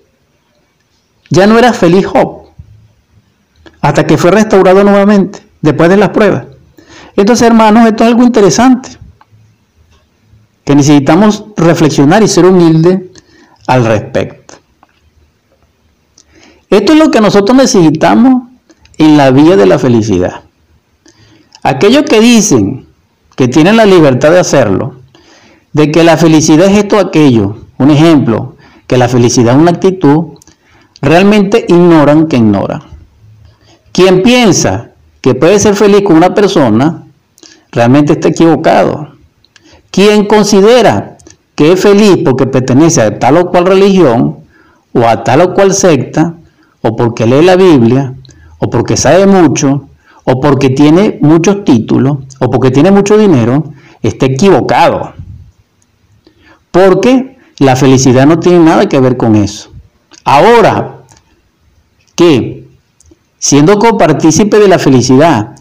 ya 1.31 1.47
no 1.47 1.59
era 1.59 1.73
feliz 1.73 2.05
Job? 2.07 2.46
Hasta 3.87 4.05
que 4.05 4.19
fue 4.19 4.33
restaurado 4.33 4.83
nuevamente, 4.83 5.47
después 5.61 5.89
de 5.89 5.97
las 5.97 6.09
pruebas. 6.09 6.47
Entonces, 7.15 7.47
hermanos, 7.47 7.87
esto 7.87 8.03
es 8.03 8.11
algo 8.11 8.25
interesante. 8.25 8.89
Que 10.65 10.75
necesitamos 10.75 11.45
reflexionar 11.57 12.21
y 12.25 12.27
ser 12.27 12.47
humildes 12.47 12.99
al 13.69 13.85
respecto. 13.85 14.55
Esto 16.69 16.95
es 16.95 16.99
lo 16.99 17.13
que 17.13 17.21
nosotros 17.21 17.57
necesitamos 17.57 18.49
en 18.99 19.17
la 19.17 19.31
vía 19.31 19.55
de 19.55 19.67
la 19.67 19.79
felicidad. 19.79 20.41
Aquellos 21.63 22.03
que 22.03 22.19
dicen 22.19 22.89
que 23.37 23.47
tienen 23.47 23.77
la 23.77 23.87
libertad 23.87 24.33
de 24.33 24.41
hacerlo, 24.41 24.97
de 25.73 25.93
que 25.93 26.03
la 26.03 26.17
felicidad 26.17 26.67
es 26.67 26.79
esto 26.79 26.97
o 26.97 26.99
aquello, 26.99 27.59
un 27.79 27.93
ejemplo, 27.93 28.57
que 28.89 28.99
la 28.99 29.09
felicidad 29.09 29.55
es 29.55 29.61
una 29.61 29.71
actitud, 29.71 30.39
realmente 31.01 31.65
ignoran 31.69 32.27
que 32.27 32.39
ignoran. 32.39 32.96
Quien 33.97 34.23
piensa 34.23 34.91
que 35.23 35.35
puede 35.35 35.59
ser 35.59 35.75
feliz 35.75 36.03
con 36.03 36.17
una 36.17 36.35
persona, 36.35 37.07
realmente 37.73 38.13
está 38.13 38.29
equivocado. 38.29 39.09
Quien 39.91 40.27
considera 40.27 41.17
que 41.55 41.73
es 41.73 41.81
feliz 41.81 42.19
porque 42.23 42.47
pertenece 42.47 43.01
a 43.01 43.19
tal 43.19 43.39
o 43.39 43.51
cual 43.51 43.65
religión 43.65 44.41
o 44.93 45.09
a 45.09 45.25
tal 45.25 45.41
o 45.41 45.55
cual 45.55 45.73
secta, 45.73 46.35
o 46.83 46.95
porque 46.95 47.25
lee 47.25 47.43
la 47.43 47.57
Biblia, 47.57 48.13
o 48.59 48.69
porque 48.69 48.99
sabe 48.99 49.27
mucho, 49.27 49.89
o 50.25 50.41
porque 50.43 50.69
tiene 50.69 51.17
muchos 51.23 51.65
títulos, 51.65 52.19
o 52.39 52.51
porque 52.51 52.71
tiene 52.71 52.91
mucho 52.91 53.17
dinero, 53.17 53.73
está 54.03 54.27
equivocado. 54.27 55.15
Porque 56.71 57.39
la 57.61 57.77
felicidad 57.77 58.27
no 58.27 58.41
tiene 58.41 58.59
nada 58.59 58.91
que 58.91 59.01
ver 59.01 59.17
con 59.17 59.37
eso. 59.37 59.71
Ahora, 60.23 60.99
que 62.15 62.56
siendo 63.47 63.79
copartícipe 63.79 64.59
de 64.59 64.67
la 64.67 64.81
felicidad, 64.81 65.55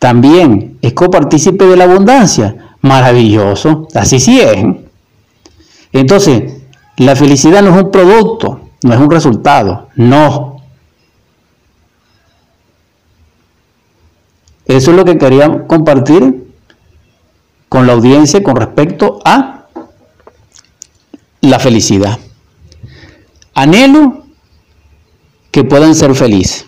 también 0.00 0.78
es 0.82 0.94
copartícipe 0.94 1.64
de 1.64 1.76
la 1.76 1.84
abundancia, 1.84 2.74
maravilloso, 2.80 3.86
así 3.94 4.18
sí 4.18 4.40
es. 4.40 4.64
Entonces, 5.92 6.60
la 6.96 7.14
felicidad 7.14 7.62
no 7.62 7.70
es 7.70 7.84
un 7.84 7.92
producto, 7.92 8.70
no 8.82 8.94
es 8.94 8.98
un 8.98 9.08
resultado, 9.08 9.86
no. 9.94 10.56
Eso 14.66 14.90
es 14.90 14.96
lo 14.96 15.04
que 15.04 15.16
quería 15.16 15.68
compartir 15.68 16.52
con 17.68 17.86
la 17.86 17.92
audiencia 17.92 18.42
con 18.42 18.56
respecto 18.56 19.20
a 19.24 19.66
la 21.42 21.60
felicidad. 21.60 22.18
Anhelo 23.54 24.24
que 25.52 25.62
puedan 25.62 25.94
ser 25.94 26.16
felices. 26.16 26.66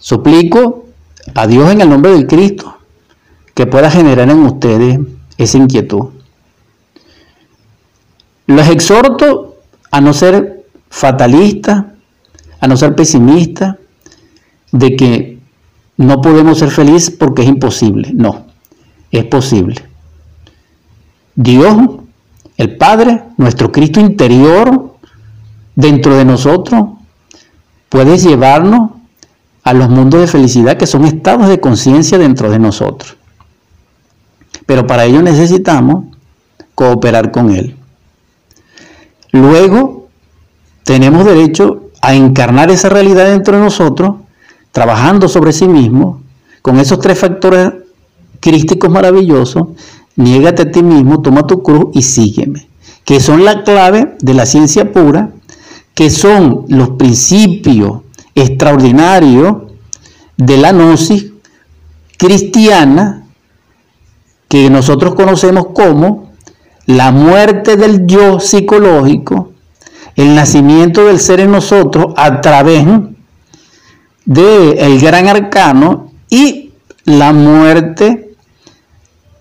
Suplico 0.00 0.86
a 1.34 1.46
Dios 1.46 1.70
en 1.70 1.82
el 1.82 1.88
nombre 1.88 2.12
del 2.12 2.26
Cristo 2.26 2.78
que 3.54 3.66
pueda 3.66 3.90
generar 3.90 4.30
en 4.30 4.40
ustedes 4.40 4.98
esa 5.36 5.58
inquietud. 5.58 6.08
Los 8.46 8.68
exhorto 8.68 9.58
a 9.90 10.00
no 10.00 10.14
ser 10.14 10.64
fatalistas, 10.88 11.84
a 12.58 12.66
no 12.66 12.76
ser 12.76 12.96
pesimistas, 12.96 13.76
de 14.72 14.96
que 14.96 15.38
no 15.98 16.22
podemos 16.22 16.58
ser 16.58 16.70
felices 16.70 17.10
porque 17.10 17.42
es 17.42 17.48
imposible. 17.48 18.10
No, 18.14 18.46
es 19.10 19.24
posible. 19.26 19.76
Dios, 21.34 21.76
el 22.56 22.76
Padre, 22.78 23.24
nuestro 23.36 23.70
Cristo 23.70 24.00
interior, 24.00 24.96
dentro 25.74 26.16
de 26.16 26.24
nosotros, 26.24 26.88
puede 27.90 28.16
llevarnos 28.16 28.92
a 29.62 29.72
los 29.74 29.88
mundos 29.88 30.20
de 30.20 30.26
felicidad 30.26 30.76
que 30.76 30.86
son 30.86 31.04
estados 31.04 31.48
de 31.48 31.60
conciencia 31.60 32.18
dentro 32.18 32.50
de 32.50 32.58
nosotros. 32.58 33.16
Pero 34.66 34.86
para 34.86 35.04
ello 35.04 35.22
necesitamos 35.22 36.04
cooperar 36.74 37.30
con 37.30 37.50
Él. 37.50 37.76
Luego, 39.32 40.08
tenemos 40.84 41.24
derecho 41.24 41.90
a 42.00 42.14
encarnar 42.14 42.70
esa 42.70 42.88
realidad 42.88 43.26
dentro 43.26 43.56
de 43.56 43.62
nosotros 43.62 44.16
trabajando 44.72 45.28
sobre 45.28 45.52
sí 45.52 45.68
mismo, 45.68 46.22
con 46.62 46.78
esos 46.78 47.00
tres 47.00 47.18
factores 47.18 47.72
crísticos 48.40 48.90
maravillosos, 48.90 49.68
niégate 50.16 50.62
a 50.62 50.70
ti 50.70 50.82
mismo, 50.82 51.20
toma 51.20 51.46
tu 51.46 51.62
cruz 51.62 51.86
y 51.92 52.02
sígueme, 52.02 52.68
que 53.04 53.20
son 53.20 53.44
la 53.44 53.64
clave 53.64 54.16
de 54.20 54.34
la 54.34 54.46
ciencia 54.46 54.92
pura, 54.92 55.30
que 55.94 56.10
son 56.10 56.64
los 56.68 56.90
principios 56.90 58.02
extraordinarios 58.34 59.56
de 60.36 60.56
la 60.56 60.72
gnosis 60.72 61.26
cristiana, 62.16 63.24
que 64.48 64.68
nosotros 64.68 65.14
conocemos 65.14 65.68
como 65.74 66.32
la 66.86 67.12
muerte 67.12 67.76
del 67.76 68.06
yo 68.06 68.40
psicológico, 68.40 69.52
el 70.16 70.34
nacimiento 70.34 71.04
del 71.04 71.20
ser 71.20 71.40
en 71.40 71.52
nosotros 71.52 72.14
a 72.16 72.40
través 72.40 72.84
del 74.24 74.78
el 74.78 75.00
gran 75.00 75.28
arcano 75.28 76.10
y 76.28 76.72
la 77.04 77.32
muerte 77.32 78.34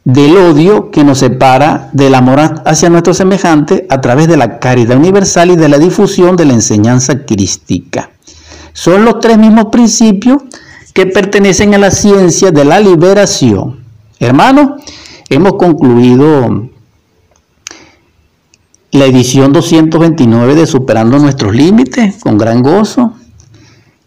del 0.04 0.38
odio 0.38 0.90
que 0.92 1.04
nos 1.04 1.20
separa 1.20 1.90
del 1.94 2.16
amor 2.16 2.40
hacia 2.66 2.90
nuestro 2.90 3.14
semejante 3.14 3.86
a 3.90 4.02
través 4.02 4.28
de 4.28 4.38
la 4.38 4.60
caridad 4.60 4.98
universal 4.98 5.52
y 5.52 5.56
de 5.56 5.70
la 5.70 5.78
difusión 5.78 6.36
de 6.36 6.46
la 6.46 6.54
enseñanza 6.54 7.26
crística. 7.26 8.10
Son 8.74 9.06
los 9.06 9.20
tres 9.20 9.38
mismos 9.38 9.66
principios 9.72 10.42
que 10.94 11.06
pertenecen 11.06 11.74
a 11.74 11.78
la 11.78 11.92
ciencia 11.92 12.52
de 12.52 12.66
la 12.66 12.80
liberación. 12.80 13.84
Hermanos, 14.20 14.82
hemos 15.30 15.54
concluido 15.54 16.70
la 18.92 19.06
edición 19.06 19.54
229 19.54 20.56
de 20.56 20.66
Superando 20.66 21.20
nuestros 21.20 21.56
Límites 21.56 22.22
con 22.22 22.38
gran 22.38 22.62
gozo 22.62 23.14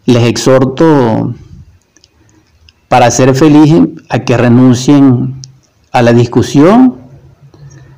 les 0.05 0.23
exhorto 0.23 1.33
para 2.87 3.09
ser 3.09 3.33
felices 3.35 3.87
a 4.09 4.19
que 4.19 4.37
renuncien 4.37 5.41
a 5.91 6.01
la 6.01 6.13
discusión, 6.13 6.97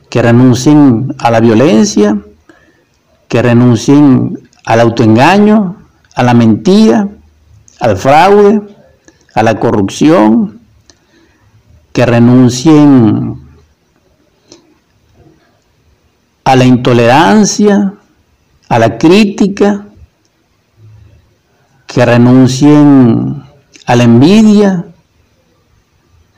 que 0.10 0.22
renuncien 0.22 1.16
a 1.18 1.32
la 1.32 1.40
violencia, 1.40 2.18
que 3.28 3.42
renuncien 3.42 4.40
al 4.66 4.80
autoengaño, 4.82 5.75
a 6.16 6.24
la 6.24 6.34
mentira, 6.34 7.08
al 7.80 7.98
fraude, 7.98 8.62
a 9.34 9.44
la 9.44 9.60
corrupción, 9.60 10.62
que 11.92 12.06
renuncien 12.06 13.42
a 16.44 16.56
la 16.56 16.66
intolerancia, 16.66 17.94
a 18.70 18.80
la 18.80 18.98
crítica, 18.98 19.86
que 21.86 22.06
renuncien 22.06 23.44
a 23.86 23.96
la 23.96 24.04
envidia, 24.04 24.86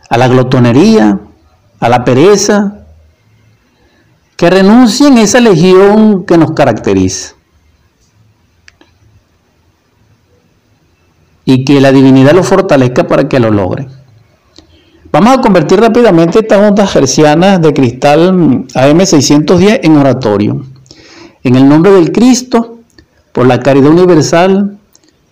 a 0.10 0.18
la 0.18 0.28
glotonería, 0.28 1.20
a 1.80 1.90
la 1.90 2.04
pereza, 2.04 2.86
que 4.36 4.50
renuncien 4.50 5.18
a 5.18 5.22
esa 5.22 5.40
legión 5.40 6.26
que 6.26 6.38
nos 6.38 6.52
caracteriza. 6.52 7.37
Y 11.48 11.64
que 11.64 11.82
la 11.82 11.92
divinidad 11.92 12.34
lo 12.34 12.44
fortalezca 12.44 13.08
para 13.08 13.28
que 13.28 13.40
lo 13.40 13.50
logren. 13.50 13.88
Vamos 15.12 15.38
a 15.38 15.42
convertir 15.42 15.80
rápidamente 15.80 16.40
estas 16.40 16.60
ondas 16.60 16.94
hercianas 16.94 17.62
de 17.62 17.74
cristal 17.74 18.66
AM610 18.74 19.80
en 19.82 19.96
oratorio. 19.96 20.66
En 21.44 21.56
el 21.56 21.68
nombre 21.68 21.92
del 21.92 22.12
Cristo, 22.12 22.80
por 23.32 23.48
la 23.48 23.62
caridad 23.62 23.92
universal 23.92 24.78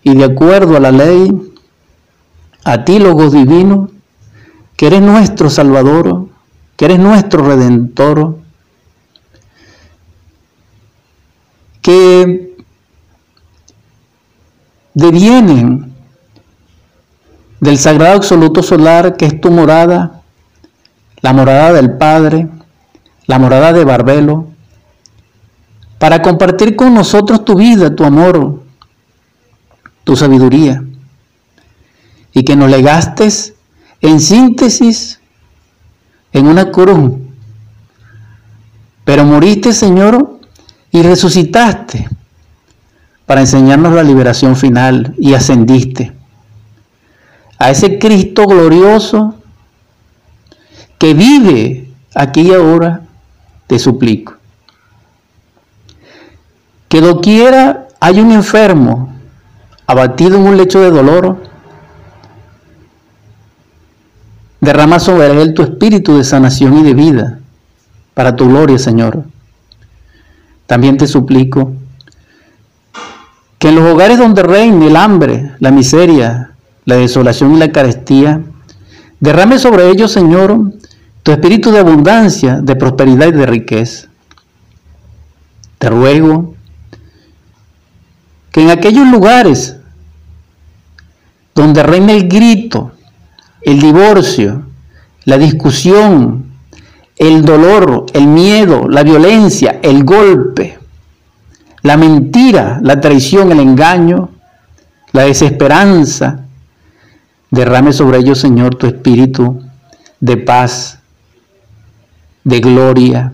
y 0.01 0.15
de 0.15 0.23
acuerdo 0.23 0.77
a 0.77 0.79
la 0.79 0.91
ley, 0.91 1.29
a 2.63 2.85
ti, 2.85 2.99
Logos 2.99 3.33
Divino, 3.33 3.89
que 4.77 4.87
eres 4.87 5.01
nuestro 5.01 5.49
Salvador, 5.49 6.29
que 6.77 6.85
eres 6.85 6.99
nuestro 6.99 7.45
Redentor, 7.45 8.37
que 11.81 12.55
devienen 14.93 15.94
del 17.59 17.77
sagrado 17.77 18.15
absoluto 18.15 18.61
solar 18.61 19.15
que 19.17 19.25
es 19.25 19.41
tu 19.41 19.51
morada, 19.51 20.21
la 21.21 21.33
morada 21.33 21.73
del 21.73 21.97
Padre, 21.97 22.47
la 23.27 23.39
morada 23.39 23.73
de 23.73 23.83
Barbelo, 23.83 24.47
para 25.97 26.21
compartir 26.21 26.75
con 26.75 26.93
nosotros 26.93 27.45
tu 27.45 27.55
vida, 27.55 27.95
tu 27.95 28.03
amor, 28.03 28.63
tu 30.03 30.15
sabiduría, 30.15 30.83
y 32.33 32.43
que 32.43 32.55
nos 32.55 32.69
legaste 32.69 33.27
en 34.01 34.19
síntesis 34.19 35.19
en 36.33 36.47
una 36.47 36.71
cruz. 36.71 37.13
Pero 39.05 39.23
moriste, 39.23 39.71
Señor, 39.71 40.39
y 40.91 41.01
resucitaste 41.01 42.07
para 43.25 43.41
enseñarnos 43.41 43.93
la 43.93 44.03
liberación 44.03 44.55
final 44.55 45.15
y 45.17 45.33
ascendiste 45.33 46.14
a 47.57 47.71
ese 47.71 47.99
Cristo 47.99 48.45
glorioso 48.45 49.35
que 50.97 51.13
vive 51.13 51.89
aquí 52.13 52.41
y 52.41 52.53
ahora, 52.53 53.01
te 53.67 53.79
suplico. 53.79 54.35
Que 56.87 57.01
doquiera 57.01 57.87
hay 57.99 58.19
un 58.19 58.31
enfermo 58.31 59.13
abatido 59.87 60.37
en 60.37 60.47
un 60.47 60.57
lecho 60.57 60.79
de 60.79 60.91
dolor, 60.91 61.43
derrama 64.61 64.99
sobre 64.99 65.41
él 65.41 65.53
tu 65.53 65.61
espíritu 65.61 66.17
de 66.17 66.23
sanación 66.23 66.77
y 66.77 66.83
de 66.83 66.93
vida 66.93 67.39
para 68.13 68.35
tu 68.35 68.47
gloria, 68.47 68.79
Señor. 68.79 69.23
También 70.65 70.97
te 70.97 71.05
suplico 71.05 71.73
que 73.59 73.69
en 73.69 73.75
los 73.75 73.91
hogares 73.91 74.17
donde 74.17 74.41
reine 74.41 74.87
el 74.87 74.95
hambre, 74.95 75.51
la 75.59 75.71
miseria, 75.71 76.54
la 76.85 76.95
desolación 76.95 77.55
y 77.55 77.59
la 77.59 77.71
carestía, 77.71 78.41
derrame 79.19 79.59
sobre 79.59 79.89
ellos, 79.89 80.11
Señor, 80.11 80.71
tu 81.23 81.31
espíritu 81.31 81.71
de 81.71 81.79
abundancia, 81.79 82.61
de 82.61 82.75
prosperidad 82.75 83.27
y 83.29 83.31
de 83.31 83.45
riqueza. 83.45 84.07
Te 85.79 85.89
ruego 85.89 86.55
que 88.51 88.61
en 88.61 88.69
aquellos 88.69 89.07
lugares 89.07 89.77
donde 91.55 91.83
reina 91.83 92.13
el 92.13 92.27
grito, 92.27 92.91
el 93.61 93.79
divorcio, 93.79 94.63
la 95.23 95.37
discusión, 95.37 96.51
el 97.17 97.43
dolor, 97.43 98.05
el 98.13 98.27
miedo, 98.27 98.87
la 98.87 99.03
violencia, 99.03 99.79
el 99.81 100.03
golpe, 100.03 100.77
la 101.81 101.97
mentira, 101.97 102.79
la 102.81 102.99
traición, 102.99 103.51
el 103.51 103.59
engaño, 103.59 104.29
la 105.11 105.23
desesperanza, 105.23 106.44
Derrame 107.55 107.93
sobre 107.93 108.17
ellos, 108.17 108.37
Señor, 108.37 108.75
tu 108.75 108.85
espíritu 108.85 109.61
de 110.19 110.35
paz, 110.35 110.99
de 112.43 112.59
gloria, 112.59 113.31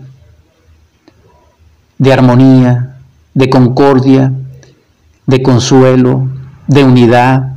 de 1.98 2.12
armonía, 2.12 2.98
de 3.34 3.50
concordia, 3.50 4.32
de 5.26 5.42
consuelo, 5.42 6.28
de 6.68 6.84
unidad, 6.84 7.56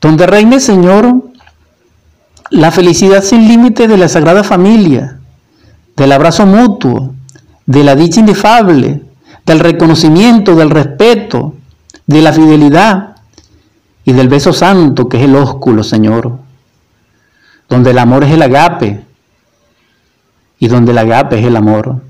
donde 0.00 0.28
reine, 0.28 0.60
Señor, 0.60 1.32
la 2.50 2.70
felicidad 2.70 3.24
sin 3.24 3.48
límite 3.48 3.88
de 3.88 3.96
la 3.96 4.08
Sagrada 4.08 4.44
Familia, 4.44 5.18
del 5.96 6.12
abrazo 6.12 6.46
mutuo, 6.46 7.12
de 7.66 7.82
la 7.82 7.96
dicha 7.96 8.20
inefable, 8.20 9.02
del 9.44 9.58
reconocimiento, 9.58 10.54
del 10.54 10.70
respeto, 10.70 11.54
de 12.06 12.22
la 12.22 12.32
fidelidad, 12.32 13.15
y 14.06 14.12
del 14.12 14.28
beso 14.28 14.52
santo 14.52 15.08
que 15.08 15.18
es 15.18 15.24
el 15.24 15.34
ósculo, 15.34 15.82
Señor, 15.82 16.38
donde 17.68 17.90
el 17.90 17.98
amor 17.98 18.22
es 18.22 18.30
el 18.30 18.40
agape 18.40 19.04
y 20.60 20.68
donde 20.68 20.92
el 20.92 20.98
agape 20.98 21.40
es 21.40 21.44
el 21.44 21.56
amor. 21.56 22.00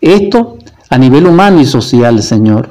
Esto 0.00 0.58
a 0.90 0.98
nivel 0.98 1.26
humano 1.28 1.60
y 1.60 1.66
social, 1.66 2.20
Señor, 2.20 2.70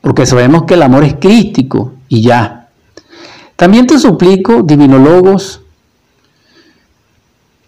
porque 0.00 0.24
sabemos 0.24 0.64
que 0.64 0.72
el 0.74 0.82
amor 0.82 1.04
es 1.04 1.14
crístico 1.20 1.92
y 2.08 2.22
ya. 2.22 2.70
También 3.56 3.86
te 3.86 3.98
suplico, 3.98 4.62
divinólogos, 4.62 5.60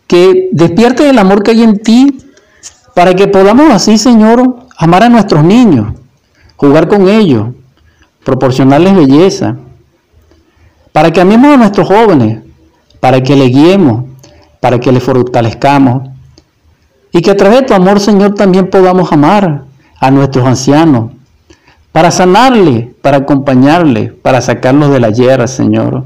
que 0.07 0.48
despiertes 0.50 1.11
el 1.11 1.18
amor 1.18 1.42
que 1.42 1.50
hay 1.50 1.62
en 1.62 1.78
ti 1.78 2.18
para 2.94 3.14
que 3.14 3.28
podamos 3.28 3.70
así, 3.70 3.98
Señor, 3.98 4.66
amar 4.78 5.02
a 5.02 5.11
nuestros 5.11 5.44
niños, 5.44 5.92
jugar 6.57 6.88
con 6.88 7.07
ellos, 7.07 7.48
proporcionarles 8.25 8.97
belleza, 8.97 9.57
para 10.93 11.12
que 11.12 11.20
amemos 11.20 11.55
a 11.55 11.57
nuestros 11.57 11.87
jóvenes, 11.87 12.43
para 13.01 13.22
que 13.22 13.37
le 13.37 13.47
guiemos, 13.47 14.05
para 14.61 14.81
que 14.81 14.91
le 14.93 15.01
fortalezcamos, 15.01 16.09
y 17.12 17.20
que 17.20 17.31
a 17.31 17.37
través 17.37 17.61
de 17.61 17.66
tu 17.66 17.75
amor, 17.75 18.01
Señor, 18.01 18.35
también 18.35 18.70
podamos 18.70 19.12
amar 19.12 19.64
a 20.01 20.11
nuestros 20.11 20.47
ancianos, 20.47 21.12
para 21.93 22.11
sanarles, 22.11 22.89
para 23.03 23.18
acompañarles, 23.18 24.12
para 24.12 24.41
sacarlos 24.41 24.91
de 24.91 24.99
la 24.99 25.11
guerra, 25.11 25.47
Señor, 25.47 26.05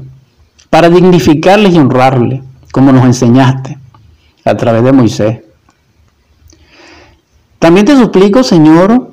para 0.69 0.89
dignificarles 0.89 1.73
y 1.73 1.79
honrarles, 1.79 2.41
como 2.71 2.91
nos 2.91 3.05
enseñaste 3.05 3.79
a 4.45 4.55
través 4.55 4.83
de 4.83 4.91
Moisés. 4.91 5.39
También 7.57 7.85
te 7.85 7.95
suplico, 7.95 8.43
Señor, 8.43 9.08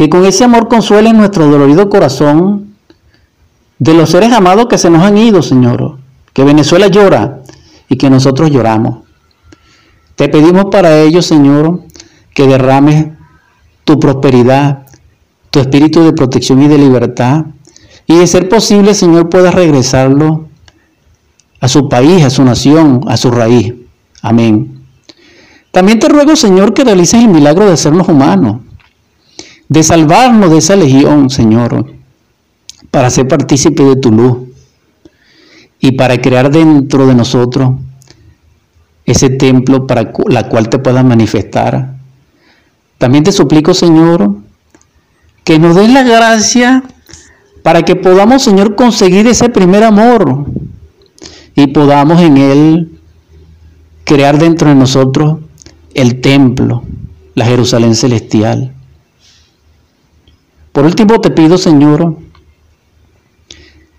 que 0.00 0.08
con 0.08 0.24
ese 0.24 0.44
amor 0.44 0.66
consuele 0.66 1.12
nuestro 1.12 1.46
dolorido 1.46 1.90
corazón 1.90 2.74
de 3.78 3.92
los 3.92 4.08
seres 4.08 4.32
amados 4.32 4.64
que 4.64 4.78
se 4.78 4.88
nos 4.88 5.02
han 5.02 5.18
ido, 5.18 5.42
Señor. 5.42 5.98
Que 6.32 6.42
Venezuela 6.42 6.86
llora 6.86 7.42
y 7.86 7.98
que 7.98 8.08
nosotros 8.08 8.50
lloramos. 8.50 9.00
Te 10.16 10.30
pedimos 10.30 10.64
para 10.70 10.98
ellos, 11.02 11.26
Señor, 11.26 11.82
que 12.32 12.46
derrames 12.46 13.08
tu 13.84 14.00
prosperidad, 14.00 14.86
tu 15.50 15.60
espíritu 15.60 16.02
de 16.02 16.14
protección 16.14 16.62
y 16.62 16.68
de 16.68 16.78
libertad. 16.78 17.44
Y 18.06 18.16
de 18.16 18.26
ser 18.26 18.48
posible, 18.48 18.94
Señor, 18.94 19.28
puedas 19.28 19.54
regresarlo 19.54 20.48
a 21.60 21.68
su 21.68 21.90
país, 21.90 22.24
a 22.24 22.30
su 22.30 22.42
nación, 22.42 23.02
a 23.06 23.18
su 23.18 23.30
raíz. 23.30 23.74
Amén. 24.22 24.80
También 25.72 25.98
te 25.98 26.08
ruego, 26.08 26.36
Señor, 26.36 26.72
que 26.72 26.84
realices 26.84 27.22
el 27.22 27.28
milagro 27.28 27.68
de 27.68 27.76
sernos 27.76 28.08
humanos 28.08 28.60
de 29.70 29.84
salvarnos 29.84 30.50
de 30.50 30.58
esa 30.58 30.74
legión, 30.74 31.30
Señor, 31.30 31.86
para 32.90 33.08
ser 33.08 33.28
partícipe 33.28 33.84
de 33.84 33.94
tu 33.94 34.10
luz 34.10 34.38
y 35.78 35.92
para 35.92 36.20
crear 36.20 36.50
dentro 36.50 37.06
de 37.06 37.14
nosotros 37.14 37.74
ese 39.06 39.30
templo 39.30 39.86
para 39.86 40.12
la 40.26 40.48
cual 40.48 40.68
te 40.68 40.80
puedas 40.80 41.04
manifestar. 41.04 41.94
También 42.98 43.22
te 43.22 43.30
suplico, 43.30 43.72
Señor, 43.72 44.38
que 45.44 45.60
nos 45.60 45.76
des 45.76 45.88
la 45.88 46.02
gracia 46.02 46.82
para 47.62 47.82
que 47.82 47.94
podamos, 47.94 48.42
Señor, 48.42 48.74
conseguir 48.74 49.28
ese 49.28 49.50
primer 49.50 49.84
amor 49.84 50.46
y 51.54 51.68
podamos 51.68 52.20
en 52.20 52.38
él 52.38 53.00
crear 54.02 54.36
dentro 54.36 54.68
de 54.68 54.74
nosotros 54.74 55.38
el 55.94 56.20
templo, 56.20 56.82
la 57.36 57.44
Jerusalén 57.44 57.94
celestial. 57.94 58.74
Por 60.72 60.84
último 60.84 61.20
te 61.20 61.30
pido, 61.30 61.58
Señor, 61.58 62.16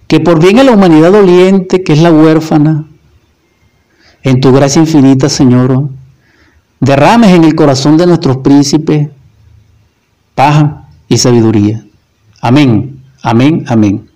que 0.07 0.19
por 0.19 0.41
bien 0.41 0.59
a 0.59 0.63
la 0.63 0.71
humanidad 0.71 1.11
doliente, 1.11 1.83
que 1.83 1.93
es 1.93 2.01
la 2.01 2.11
huérfana, 2.11 2.85
en 4.23 4.39
tu 4.39 4.51
gracia 4.51 4.81
infinita, 4.81 5.29
Señor, 5.29 5.89
derrames 6.79 7.31
en 7.31 7.43
el 7.43 7.55
corazón 7.55 7.97
de 7.97 8.07
nuestros 8.07 8.37
príncipes 8.37 9.09
paz 10.35 10.65
y 11.07 11.17
sabiduría. 11.17 11.85
Amén, 12.41 13.01
amén, 13.21 13.63
amén. 13.67 14.07